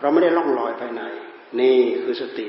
[0.00, 1.02] เราไม่ได้ล่องลอยภายใน
[1.60, 2.46] นี่คือสติ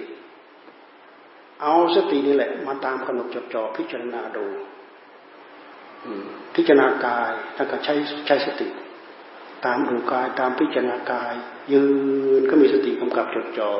[1.61, 4.45] เอาสตินี่แหละ มาตามกำหนดจดจ่อพิจารณาดู
[6.55, 7.93] พิจารณากายท่านก็ใช้
[8.27, 8.67] ใช้สติ
[9.65, 11.33] ตามดูกายตามพิจารณากาย
[11.73, 11.83] ยื
[12.39, 13.71] นก็มีสติกำกับจดจอ่อ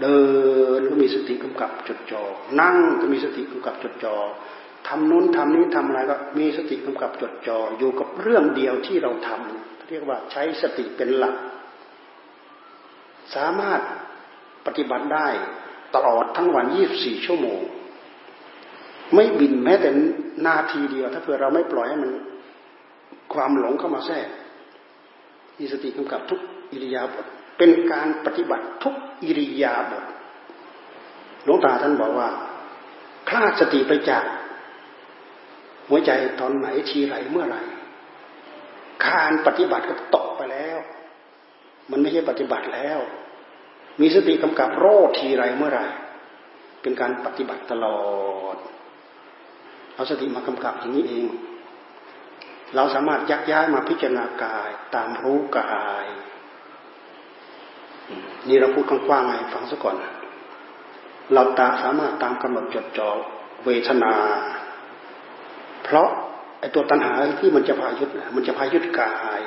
[0.00, 0.18] เดิ
[0.78, 2.22] นก็มีสติกำกับจดจอ่อ
[2.60, 4.16] นั่งก็มีสติกำกับจดจอ่อ
[4.88, 11.36] ทำนู้นทำนี้ทำอะไรก็มีสติกำกับจดจอ่ออยู่กับเรื่องเดียวที่เราทำเรียกว่าใช้สติเป็นหลัก
[13.34, 13.80] สามารถ
[14.66, 15.28] ปฏิบัติได้
[15.94, 17.60] ตลอดทั้งวัน 24 ชั่วโมง
[19.14, 19.90] ไม่บินแม้แต่
[20.46, 22.12] นาทีเดียว ถ้าเผื่อเราไม่ปล่อยให้มัน
[23.34, 24.28] ความหลงเข้ามาแทรก
[25.58, 26.40] มีสติกำกับทุก
[26.72, 27.26] อิริยาบถ
[27.58, 30.04] เป็นการปฏิบัติทุกอิริยาบถ
[31.44, 32.28] หลวงตาท่านบอกว่า
[33.28, 34.24] คลาดสติไปจาก
[35.88, 37.62] หัวใจตอนไหนทีไรเมื่อไหร่
[39.06, 40.78] การปฏิบัติก็ตกไปแล้ว
[41.90, 42.98] มันไม่ใช่ปฏิบัติแล้ว
[44.00, 45.86] มีสติกำกับโรคทีไรเมื่อไหร่
[46.82, 48.00] เป็นการปฏิบัติตลอ
[48.54, 48.56] ด
[49.94, 51.26] เอาสติมากำกับอย่างนี้เอง
[52.76, 56.06] เราสามารถยักย้ายมาพิจารณากายตามรู้กาย
[58.48, 59.96] นี่เราพูดกว้างๆไงฟังซะก่อน
[61.34, 63.08] เราตาสามารถตามกำหนดจดจ่อ
[63.64, 64.14] เวทนา
[65.84, 66.08] เพราะ
[66.60, 69.40] ไอ้ตัวตัณหาที่มันจะพายุดมันจะพายุดกาย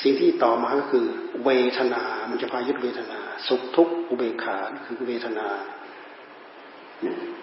[0.00, 1.06] สิ่งที่ต่อมาก็คือ
[1.44, 5.46] เวทนา มันจะพายุดเวทนา สุขทุกข์อุเบกขาคือเวทนา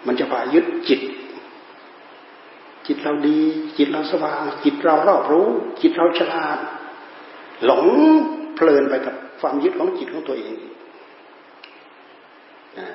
[0.06, 1.00] มันจะพายึดจิต
[2.86, 3.40] จิตเราดี
[3.78, 5.48] จิตเราสว่าง จิตเรารอบรู้
[5.80, 6.58] จิตเราฉลาด
[7.64, 7.84] หลง
[8.54, 10.56] เพลินไปกับ ความยึดของจิตของตัวเอง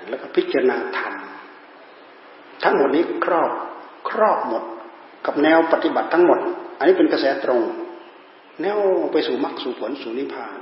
[0.10, 1.14] แล้วก็พิจารณาธรรม
[2.64, 3.52] ทั้งหมดนี้ครอบ
[4.10, 4.64] ครอบหมด
[5.26, 6.40] กับแนวปฏิบัติทั้งหมด
[6.78, 7.62] อันนี้เป็นกระแสตรง
[8.62, 8.78] แนว
[9.12, 10.60] ไปสู่มรรคสู่ผลสู่นิพพาน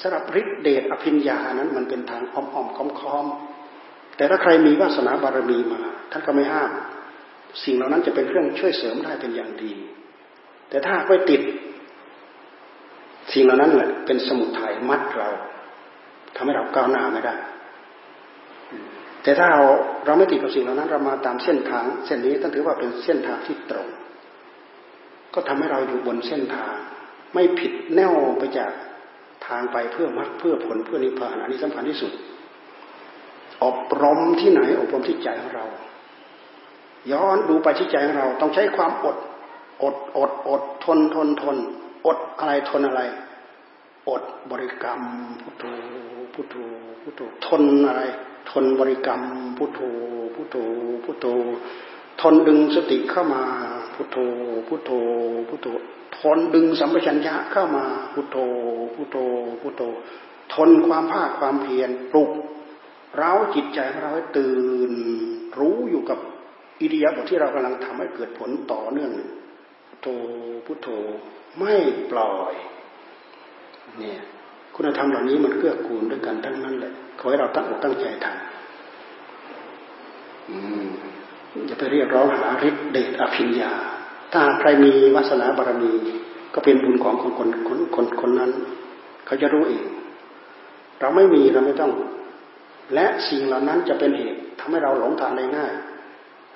[0.00, 6.70] สำหรับฤทธิเดชอภิญญานั้นมันเป็นทางอ้อมๆค้อมๆแต่ถ้าใครมีวาสนาบารมีมา ท่านก็ไม่ห้าม
[7.64, 9.72] สิ่งเหล่านั้นจะเป็นเครื่องช่วยเสริมได้เป็นอย่างดี
[10.70, 11.40] แต่ถ้าไม่ติด
[13.32, 15.28] สิ่งเหล่านั้นแหละเป็นสมุทัยมัดเรา
[16.36, 17.34] ทำให้เราก้าวหน้าไม่ได้
[19.22, 19.62] แต่ถ้าเรา
[20.06, 23.88] เราไม่ติดกับสิ่งเหล่านั้น เรามาตามเส้นทาง เส้นนี้ต้องถือว่าเป็นเส้นทางที่ตรง
[25.34, 26.74] ก็ทำให้เราอยู่บนเส้นทาง
[27.34, 28.72] ไม่ผิดแนวไปจาก
[29.46, 32.12] ทางไปเพื่อมัดเพื่อผลเพื่อนิพพานอันนี้สำคัญที่สุด
[33.64, 35.66] อบรมที่ไหนอบรมที่ใจของเรา
[37.12, 39.16] ย้อนดูไปที่ใจของเรา ต้องใช้ความอด
[39.82, 41.56] อดอดอดทนทนทน
[42.06, 43.02] อดอะไรทนอะไร
[44.08, 45.00] อดบริกรรม
[45.42, 45.64] พุทโธ
[46.34, 46.56] พุทโธ
[47.02, 48.02] พุทโธทนอะไร
[48.50, 49.22] ทนบริกรรม
[49.56, 49.80] พุทโธ
[50.34, 50.56] พุทโธ
[51.04, 51.26] พุทโธ
[52.20, 53.42] ทนดึงสติเข้ามา
[53.94, 54.16] พุทโธ
[54.68, 54.90] พุทโธ
[55.48, 55.68] พุทโธ
[56.18, 58.36] ทนดึงสัมปชัญญะเข้ามาพุทโธ
[58.94, 59.16] พุทโธ
[59.60, 59.82] พุทโธ
[60.54, 62.30] ทนความภาคความเพียรปลุก
[63.18, 64.56] เราจิตใจของเราให้ตื่
[64.90, 64.92] น
[65.58, 66.18] รู้อยู่กับ
[66.80, 69.12] อิริยาบถที่เรากำลังทำให้เกิดผลต่อเนื่อง
[69.88, 70.08] พุทโธ
[70.66, 70.88] พุทโธ
[71.58, 71.74] ไม่
[72.10, 72.54] ปล่อย
[73.98, 74.20] เนี่ย
[74.74, 78.36] คุณธรรมเหล่านี้มันเกื้อกูลด้วยกันทั้งนั้นแหละขอให้เราตั้งอกตั้งใจทำ
[81.66, 83.72] อย่าไปเรียกร้องหาฤทธิ์เดชอภิญญา
[84.32, 85.92] ถ้าใครมีวาสนาบารมี
[86.54, 88.50] ก็เป็นบุญของคนคนคนคนคนนั้น
[89.26, 89.84] เขาจะรู้เอง
[91.00, 91.92] เราไม่มีเราไม่ต้อง
[92.94, 95.72] และสิ่งเหล่านั้นจะเป็นเหตุทำให้เราหลงทางได้ง่าย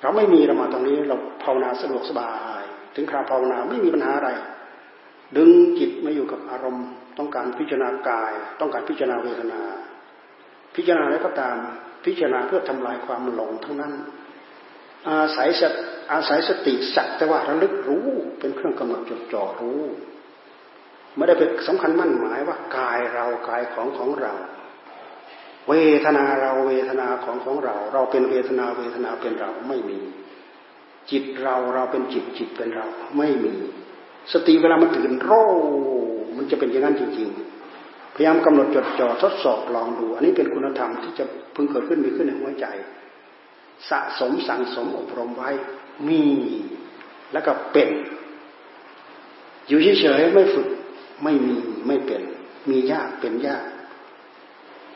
[0.01, 2.63] เราไม่มีเรามาตรงนี้เราภาวนาสะดวกสบาย
[2.95, 4.29] ถึงคราวภาวนาไม่มีปัญหาอะไร
[5.37, 9.61] ดึงจิตมาอยู่กับอารมณ์ ต้องการพิจารณากาย ต้องการพิจารณาเวทนา
[10.75, 11.55] พิจารณาอะไรก็ตาม
[12.05, 13.93] พิจารณาเพื่อทำลายความหลงทั้งนั้น
[15.07, 15.63] อาศัยส
[16.11, 18.07] อาศัยสติสักแต่ว่าระลึกรู้
[18.39, 19.81] เป็นเครื่องกำหนดจดจ่อรู้
[21.15, 24.33] ไม่ได้เป็นสำคัญมั่นหมายว่ากายเรากายของของเรา
[25.69, 25.73] เว
[26.05, 29.99] ทนาเราเวทนาของของเรา เราเป็นเวทนาเวทนาเป็นเราไม่มี
[31.11, 33.55] จิตเราเราเป็นจิตจิตเป็นเราไม่มี
[34.33, 35.31] สติเวลามันตื่นโร
[36.37, 42.65] มันจะเป็นอย่างนั้นจริงๆ พยายามกำหนดจดจ่อทดสอบลองดู อันนี้เป็นคุณธรรมที่จะพึงเกิดขึ้นมีขึ้นในหัวใจ
[43.89, 45.51] สะสมสั่งสมอบรมไว้
[46.07, 46.23] มี
[47.33, 47.89] แล้วก็เป็น
[49.67, 50.67] อยู่เฉยๆไม่ฝึก
[51.23, 51.55] ไม่มี
[51.87, 52.21] ไม่เป็น
[52.69, 53.63] มียากเป็นยาก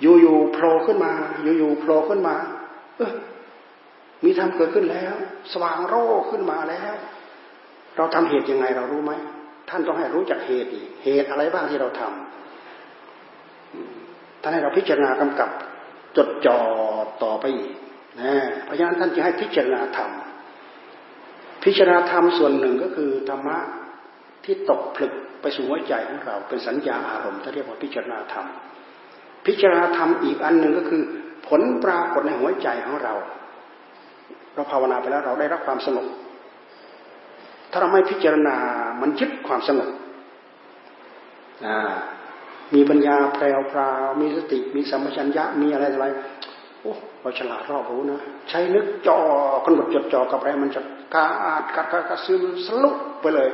[0.02, 1.13] อยู่ๆโผล่ขึ้นมา
[1.58, 2.36] อยู่ๆโผล่ขึ้นมา
[2.98, 3.13] เออ
[4.24, 5.13] มีธรรมเกิดขึ้นแล้ว
[5.52, 5.96] สว่างโร
[6.32, 6.94] ขึ้นมาแล้ว
[7.97, 9.13] เราทำเหตุยังไงเรารู้ไหม
[9.69, 15.49] ท่านต้องให้รู้จักเหตุอีกเหตุอะไรบ้างที่เราทำท่านให้เราพิจารณากำกับ
[16.17, 16.60] จดจ่อ
[17.23, 17.73] ต่อไปอีก
[18.21, 18.34] นะ
[18.65, 20.12] เพราะฉะนั้นท่านจะให้พิจารณาธรรม
[21.63, 23.58] พิจารณาธรรมส่วนหนึ่งก็คือธรรมะ
[24.45, 28.45] ที่ตกผลึกไปสู่หัวใจของเรา เป็นสัญญาอารมณ์ที่เรียกว่าพิจารณาธรรม
[29.45, 31.04] พิจารณาธรรมอีกอันหนึ่งก็คือ
[31.47, 33.13] ผลปรากฏในหัวใจของเรา
[34.54, 36.08] เราภาวนาไปแล้วเราได้รับความสงบ
[37.71, 38.55] ถ้าเราไม่พิจารณา
[39.01, 39.89] มันยึดความสงบ
[42.73, 46.05] มีปัญญาแพรวพราวมีสติ มีสัมปชัญญะ มีอะไรอะไร
[46.82, 49.17] โอ้เราฉลาดรอบรู้นะ ใช้นึกจอ
[49.65, 50.82] กำหนดจดจ่อกับอะไรมันจะ
[51.13, 51.27] กา
[51.62, 53.49] ดกัดกัดกัดซึมสลุกไปเลย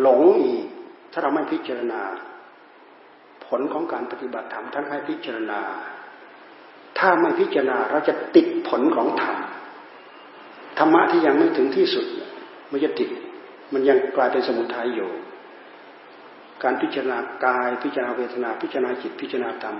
[0.00, 0.64] หลงอีก
[1.12, 2.00] ถ้าเราไม่พิจารณา
[3.46, 5.60] ผลของการปฏิบัติธรรมท่านให้พิจารณา
[6.98, 9.36] ถ้าไม่พิจารณาเราจะติดผลของธรรม
[10.78, 12.06] ธรรมะที่ยังไม่ถึงที่สุด
[12.70, 13.08] มันจะติด
[13.72, 15.10] มันยังกลายเป็นสมุทัยอยู่
[16.62, 19.76] การพิจารณากายพิจารณาเวทนา พิจารณาจิตพิจารณาธรรม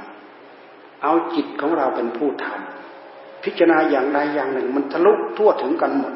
[1.03, 6.15] เอาจิตของเราเป็นผู้ทำพิจารณาอย่างใดอย่างหนึ่ง มันทะลุทั่วถึงกันหมด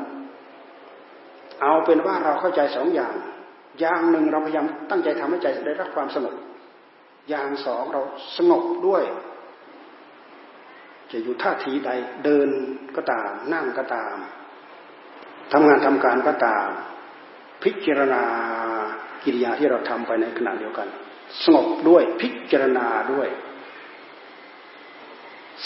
[1.62, 3.14] เอาเป็นว่าเราเข้าใจสองอย่าง
[3.80, 6.34] อย่างหนึ่งเราพยายามตั้งใจทำให้ใจได้รับความสงบ
[7.28, 8.02] อย่างสองเรา
[8.36, 9.02] สงบด้วย
[11.10, 11.90] จะอยู่ท่าทีใด
[12.24, 12.48] เดิน
[12.96, 14.16] ก็ตาม นั่งก็ตาม
[15.52, 16.68] ทำงานทำการก็ตาม
[17.62, 18.22] พิจารณา
[19.24, 20.88] กิริยาที่เราทำไปในขณะเดียวกัน
[21.44, 23.28] สงบด้วยพิจารณาด้วย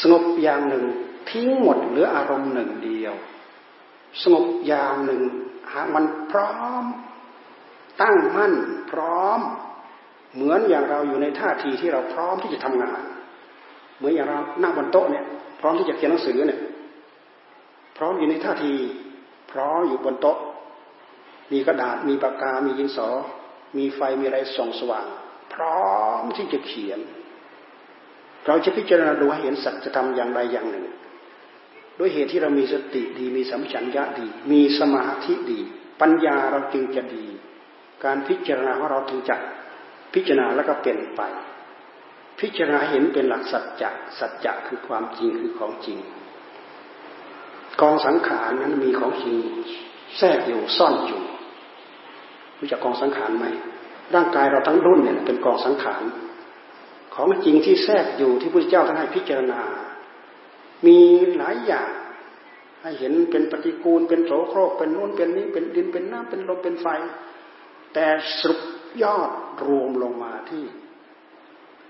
[0.00, 0.84] สงบอย่างหนึ่ง
[1.30, 3.14] ทิ้งหมดเหลืออารมณ์หนึ่งเดียว
[4.22, 5.22] สงบอย่างหนึ่ง
[5.72, 6.84] หากมันพร้อม
[8.02, 8.54] ตั้งมั่น
[8.90, 9.40] พร้อม
[10.34, 13.00] เหมือนอย่างเราอยู่ในท่าทีที่เราพร้อมที่จะทำงาน
[13.96, 15.24] เหมือนอย่างเรานั่งบนโต๊ะเนี่ย
[15.60, 16.60] พร้อมที่จะเขียนหนังสือเนี่ย
[17.96, 18.72] พร้อมอยู่ในท่าที
[19.52, 20.38] พร้อมอยู่บนโต๊ะ
[21.52, 23.08] มีกระดาษมีปากกา มียินสอ
[23.76, 25.06] มีไฟมีอะไรส่องสว่าง
[25.54, 25.86] พร้อ
[26.20, 27.00] มที่จะเขียน
[28.46, 30.86] เราจะพิจารณาดูให้เห็นสัจธรรมอย่างใดอย่างหนึ่ง
[31.98, 35.60] ด้วยเหตุที่เรามีสติดีมีสัมผััญญะดี มีสมาธิดี
[36.00, 37.26] ปัญญาเราจึงจะดี
[38.04, 39.36] การพิจารณาของเราถึงจะ
[40.14, 41.22] พิจารณาแล้วก็เปลี่ยนไป
[42.40, 45.98] พิจารณาเห็นเป็นหลักสัจจะสัจจะคือความจริงคือของจริง
[47.80, 49.36] กองสังขารนั้นมีของจริง
[50.18, 51.22] แทรกอยู่ซ่อนอยู่
[52.58, 53.46] รู้จักกองสังขารไหม
[54.14, 56.02] ร่างกายเราทั้งรุ่นเนี่ยเป็นกองสังขาร
[57.14, 59.60] ของจริงที่แทรกอยู่ที่พระเจ้าท่านให้พิจารณา
[60.86, 60.98] มี
[61.36, 61.90] หลายอย่าง
[62.82, 66.86] ให้เห็นเป็นปฏิกูล เป็นโสโครกเป็นนู่นเป็นนี้เป็นดินเป็นน้ำเป็นลมเป็นไฟ
[67.94, 68.06] แต่
[68.38, 68.60] สรุป
[69.02, 69.30] ยอด
[69.66, 70.64] รวมลงมาที่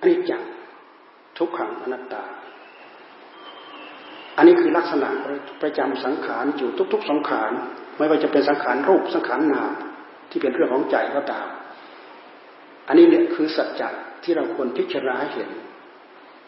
[0.01, 0.43] อนิจจัง
[1.39, 2.25] ทุกขังอนัตตา
[4.37, 5.09] อันนี้คือลักษณะ
[5.63, 7.53] ประจำสังขารอยู่ทุก ๆ สังขาร
[7.97, 9.73] ไม่ว่าจะเป็นสังขารรูปสังขารนาม
[10.37, 11.47] ที่เป็นเรื่องของใจก็ตาม
[12.89, 13.89] อันนี้เนี่ยคือสัจจะ
[14.25, 15.51] ที่เราควรพิจารณาให้เห็น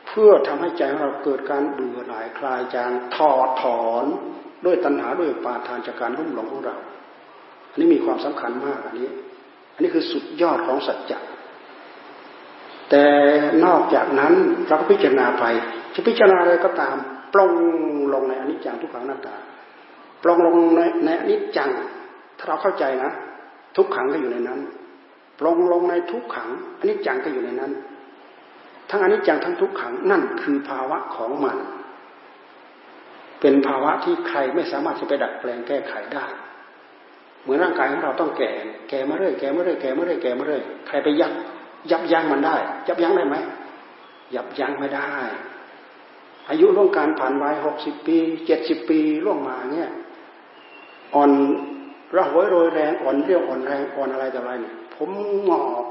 [0.06, 4.04] เพื่อทำให้ใจของเราเกิดการเบื่อหน่ายคลายจางถอดถอน
[4.64, 6.76] ด้วยตัณหาด้วยปาทานจากการรุ่มหลงของเรา
[7.70, 9.08] อันนี้มีความสำคัญมากอันนี้
[9.74, 11.18] อันนี้คือสุดยอดของสัจจะ
[12.90, 13.04] แต่
[13.64, 14.32] นอกจากนั้น
[14.66, 15.44] เราก็พิจารณาไป
[15.94, 16.96] จะพิจารณาอะไรก็ตาม
[17.34, 17.52] ปลง
[18.14, 19.36] ลงในอนิจจังทุกขังหน้าตา
[20.22, 21.70] ปลงลงในในอนิจจัง
[22.38, 23.10] ถ้าเราเข้าใจนะ
[23.78, 24.60] ทุกขังก็อยู่ในนั้น
[25.38, 27.72] ปลงลงในทุกขังอันนี้จังก็อยู่ในนั้น
[28.90, 31.58] ทั้งอันนี้จังทั้งทุกขังนั่นคือภาวะของมัน
[33.40, 36.26] เป็นภาวะที่ใครไม่สามารถจะไปดัดแปลงแก้ไขได้
[37.42, 38.50] เหมือนร่างกายของเราต้องแก่
[38.88, 41.32] แก่มาเรื่อยแก่มาเรื่อยแก่มาเรื่อยแก่มาเรื่อยใครไปยับ
[41.90, 42.56] ยับยั้งมันได้
[42.88, 43.36] ยับยั้งได้ไหม
[44.34, 45.08] ยับยั้งไม่ได้
[46.48, 48.16] อายุล่วงการผ่านวัยหกสิบปี
[48.46, 49.90] เจ็ดสิบปีล่วงมาเนี่ย
[51.14, 51.30] อ่อน
[52.16, 55.10] ระหวยโรยแรงอ่อนเรี่ยวอ่อนแรงอ่อนอะไรแต่อะไรเนี่ยผม
[55.44, 55.86] หงอก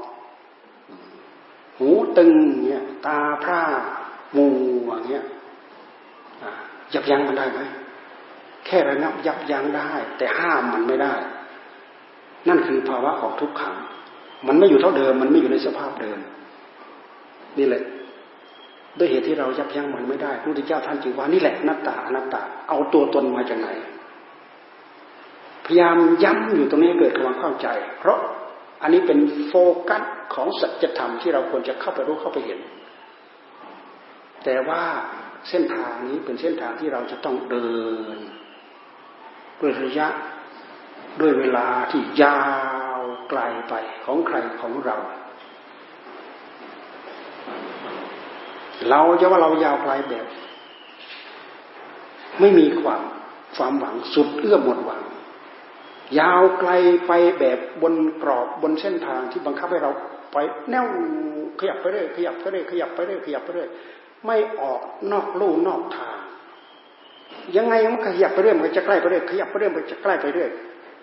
[1.78, 1.88] หู
[2.18, 2.30] ตึง
[2.66, 3.62] เงี้ยตาพร่า
[4.36, 4.46] มู
[4.86, 5.24] อย่างเงี้ย
[6.94, 7.60] ยับยั้งมันได้ไหม
[8.66, 11.14] แค่ระงับยับยั้งได้ แต่ห้ามมันไม่ได้
[12.48, 13.74] นั่นคือภาวะของทุกขัง
[14.46, 16.18] มันไม่อยู่เท่าเดิม มันไม่อยู่ในสภาพเดิม
[17.58, 17.82] นี่แหละ
[18.98, 23.68] ด้วยเหตุที่เรายับยั้งมันไม่ได้พระพุทธเจ้าท่านจึงว่านี่แหละนัตตาอนัตตา เอาตัวตนมาจากไหน
[25.68, 28.18] พยายามย้ำอยู่ตรงนี้เกิดความเข้าใจ เพราะ
[28.82, 29.54] อันนี้เป็นโฟ
[29.88, 30.02] กัส
[30.34, 32.60] ของสัจธรรมที่เราควรจะเข้าไปรู้เข้าไปเห็น
[34.44, 34.82] แต่ว่า
[35.48, 37.70] เส้นทางนี้เป็นเส้นทางที่เราจะต้องเดิ
[38.16, 38.18] น
[39.60, 40.08] ด้วยระยะ
[41.20, 42.40] ด้วยเวลาที่ยา
[42.98, 44.96] วไกลไปของใครของเรา
[48.90, 50.26] เราจะว่าเรายาวไกลแบบ
[52.40, 53.02] ไม่มีความ
[53.56, 55.02] ความหวังสุดเอื้อหมดหวัง
[56.18, 56.70] ยาวไกล
[57.06, 59.92] ไปแบบบนกรอบบนเส้นทางที่บังคับให้เรา
[60.32, 60.36] ไป
[60.70, 60.84] แนว
[61.60, 63.68] ขยับไปเรื่อยขยับไปเรื่อยขยับไปเรื่อยขยับไปเรื่อย
[64.26, 64.80] ไม่ออก
[65.12, 66.18] นอกลู่นอกทาง
[67.56, 70.50] ยังไงมันขยับไปเรื่อยมันจะใกล้ไปเรื่อยขยับไปเรื่อยมันจะใกล้ไปเรื่อย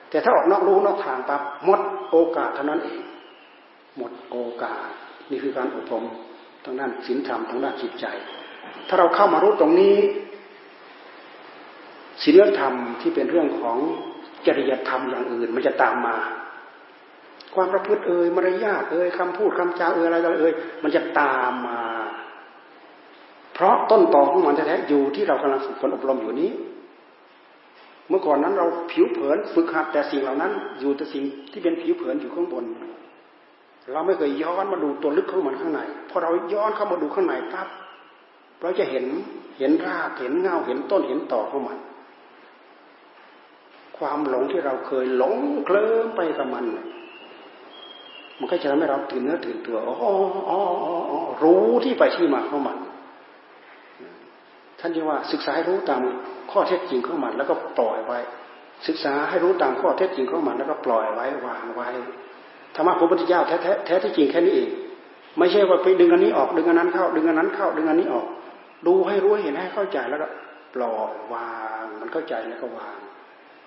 [0.10, 1.82] แต่ถ้าออกนอกลู่นอกทางปั๊บหมด
[2.12, 3.02] โอกาสเท่านั้นเอง
[3.98, 4.88] หมดโอกาส
[5.30, 6.06] นี่คือการอบรม
[6.66, 8.06] ทางด้านศีลธรรมทางด้านจิตใจ
[8.88, 9.98] ถ้าเราเข้ามารู้ตรงนี้
[12.24, 13.78] ศีลธรรมที่เป็นเรื่องของ
[14.48, 16.16] จริยธรรมอย่างอื่นมันจะตามมา
[17.56, 21.82] ความประพฤติเอ่ยมารยาทเอ่ยคำพูดคำจาเอ่ยอะไรเอ่ยมันจะตามมา
[23.54, 26.52] เพราะต้นตอของมันแท้ๆอยู่ที่เรากำลังฝึกฝนอบรมอยู่นี้
[28.10, 32.64] เมื่อก่อนนั้นเราผิวเผินฝึกหัดแต่สิ่งเหล่านั้น อยู่แต่สิ่งที่เป็นผิวเผินอยู่ข้างบน
[33.92, 35.80] เราไม่เคยย้อนมาดูตัวลึกของมันข้างใน
[36.10, 37.68] พอเราย้อนเข้ามาดูข้างในปั๊บ
[38.62, 39.06] เราจะเห็น
[39.60, 41.78] เห็นรากเห็นเงาเห็นต้นเห็นต่อของมัน
[43.98, 45.36] ความหลงที่เราเคยหลง
[45.66, 46.66] เคลิ้มไปกับมัน
[48.40, 49.96] มันก็จะทำให้เราตื่นเนื้อตื่นตัวอ๋อ
[50.50, 52.78] อ๋ออ๋อรู้ที่ไปที่มาของมัน
[54.80, 56.02] ท่านเรียกว่าศึกษาให้รู้ตาม
[56.52, 58.20] ข้อเท็จจริงของมันแล้วก็ปล่อยไว้
[58.88, 61.90] ศึกษาให้รู้ตามข้อเท็จจริงของมันแล้วก็ปล่อยไว้วางไว้
[62.76, 64.70] ธรรมะพระพุทธเจ้าแท้แท้ที่จริงแค่นี้เอง
[65.38, 68.28] ไม่ใช่ว่าไปดึงอันนี้ออกดึงอันนั้นเข้า ดึงอันนั้นเข้าดึงอันนี้ออก
[68.88, 70.28] ดูให้รู้เห็นให้เข้าใจแล้วก็
[70.76, 71.50] ปล่อยวา
[71.84, 72.98] งมันเข้าใจแล้วก็วาง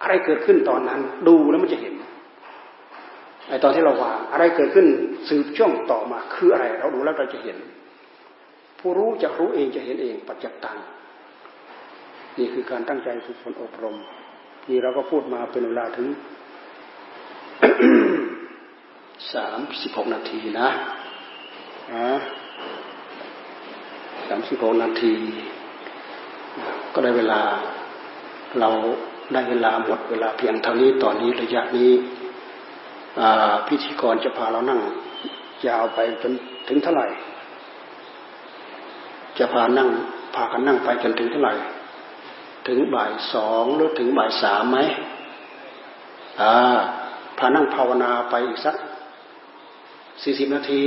[0.03, 1.95] อะไรเกิดขึ้นตอนนั้น ดูแล้วมันจะเห็น
[3.49, 4.87] ไอตอนที่เราวางอะไรเกิดขึ้น
[5.29, 7.57] สืบช่วงต่อมาคืออะไร เราดูแล้วเราจะเห็น
[8.79, 10.79] ผู้รู้จะรู้เองจะเห็นเองปัจจัตัง
[12.39, 13.97] นี่คือการตั้งใจฝึกฝนอบรม
[14.69, 16.09] นี่เราก็พูดมาเป็นเวลาถึง
[19.33, 20.69] สามสิบหกนาทีนะ
[24.29, 25.15] สามสิบหกนาที
[26.95, 27.41] ก็ได้เวลา
[28.61, 28.71] เรา
[29.33, 31.91] ได้เวลาหมดเวลาเพียงเท่านี้ตอนนี้ระยะนี้
[33.67, 34.81] พิธีกรจะพาเรานั่ง
[35.67, 36.33] ยาวไปจน
[36.69, 37.07] ถึงเท่าไหร่
[39.39, 39.89] จะพานั่ง
[40.35, 41.55] พากันนั่งไปจนถึงเท่าไหร่
[42.69, 44.79] ถึงบ่ายสองหรือถึงบ่ายสามไหม
[46.41, 46.79] อ่า
[47.39, 48.77] พานั่งภาวนาไปอีกสัก
[50.23, 50.83] สี่สิบนาที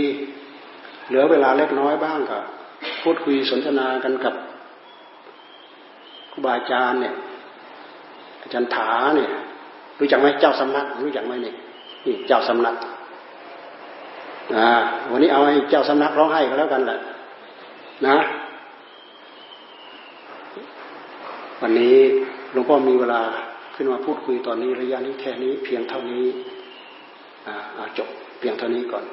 [1.08, 2.40] เหลือเวลาเล็กน้อยบ้างก็
[3.02, 4.36] พูดคุยสนทนากันกับ
[6.32, 7.16] ครูบาอาจารย์เนี่ย
[8.54, 9.30] จารย์ถาเนี่ย
[10.00, 11.56] รู้จักไหมเจ้าสำนัก รู้จักไหมเนี่ย
[12.06, 12.76] นี่เจ้าสำนัก
[14.56, 14.68] อ่า
[15.12, 17.00] วันนี้เอาให้เจ้าสำนักร้องไห้ก็แล้วกันแหละ
[18.08, 18.18] นะ
[21.62, 21.96] วันนี้
[22.52, 23.22] หลวงพ่อมีเวลา
[23.76, 26.26] ขึ้นมาพูดคุยตอนนี้ระยะนี้แค่นี้เพียงเท่านี้
[27.48, 29.06] อ่าจบเพียงเท่านี้ก่อน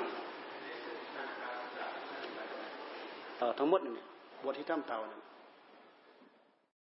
[3.40, 4.06] ต่อทั้งหมดเนี่ย
[4.44, 5.20] บทที่ถ้ำเตาเนี่ย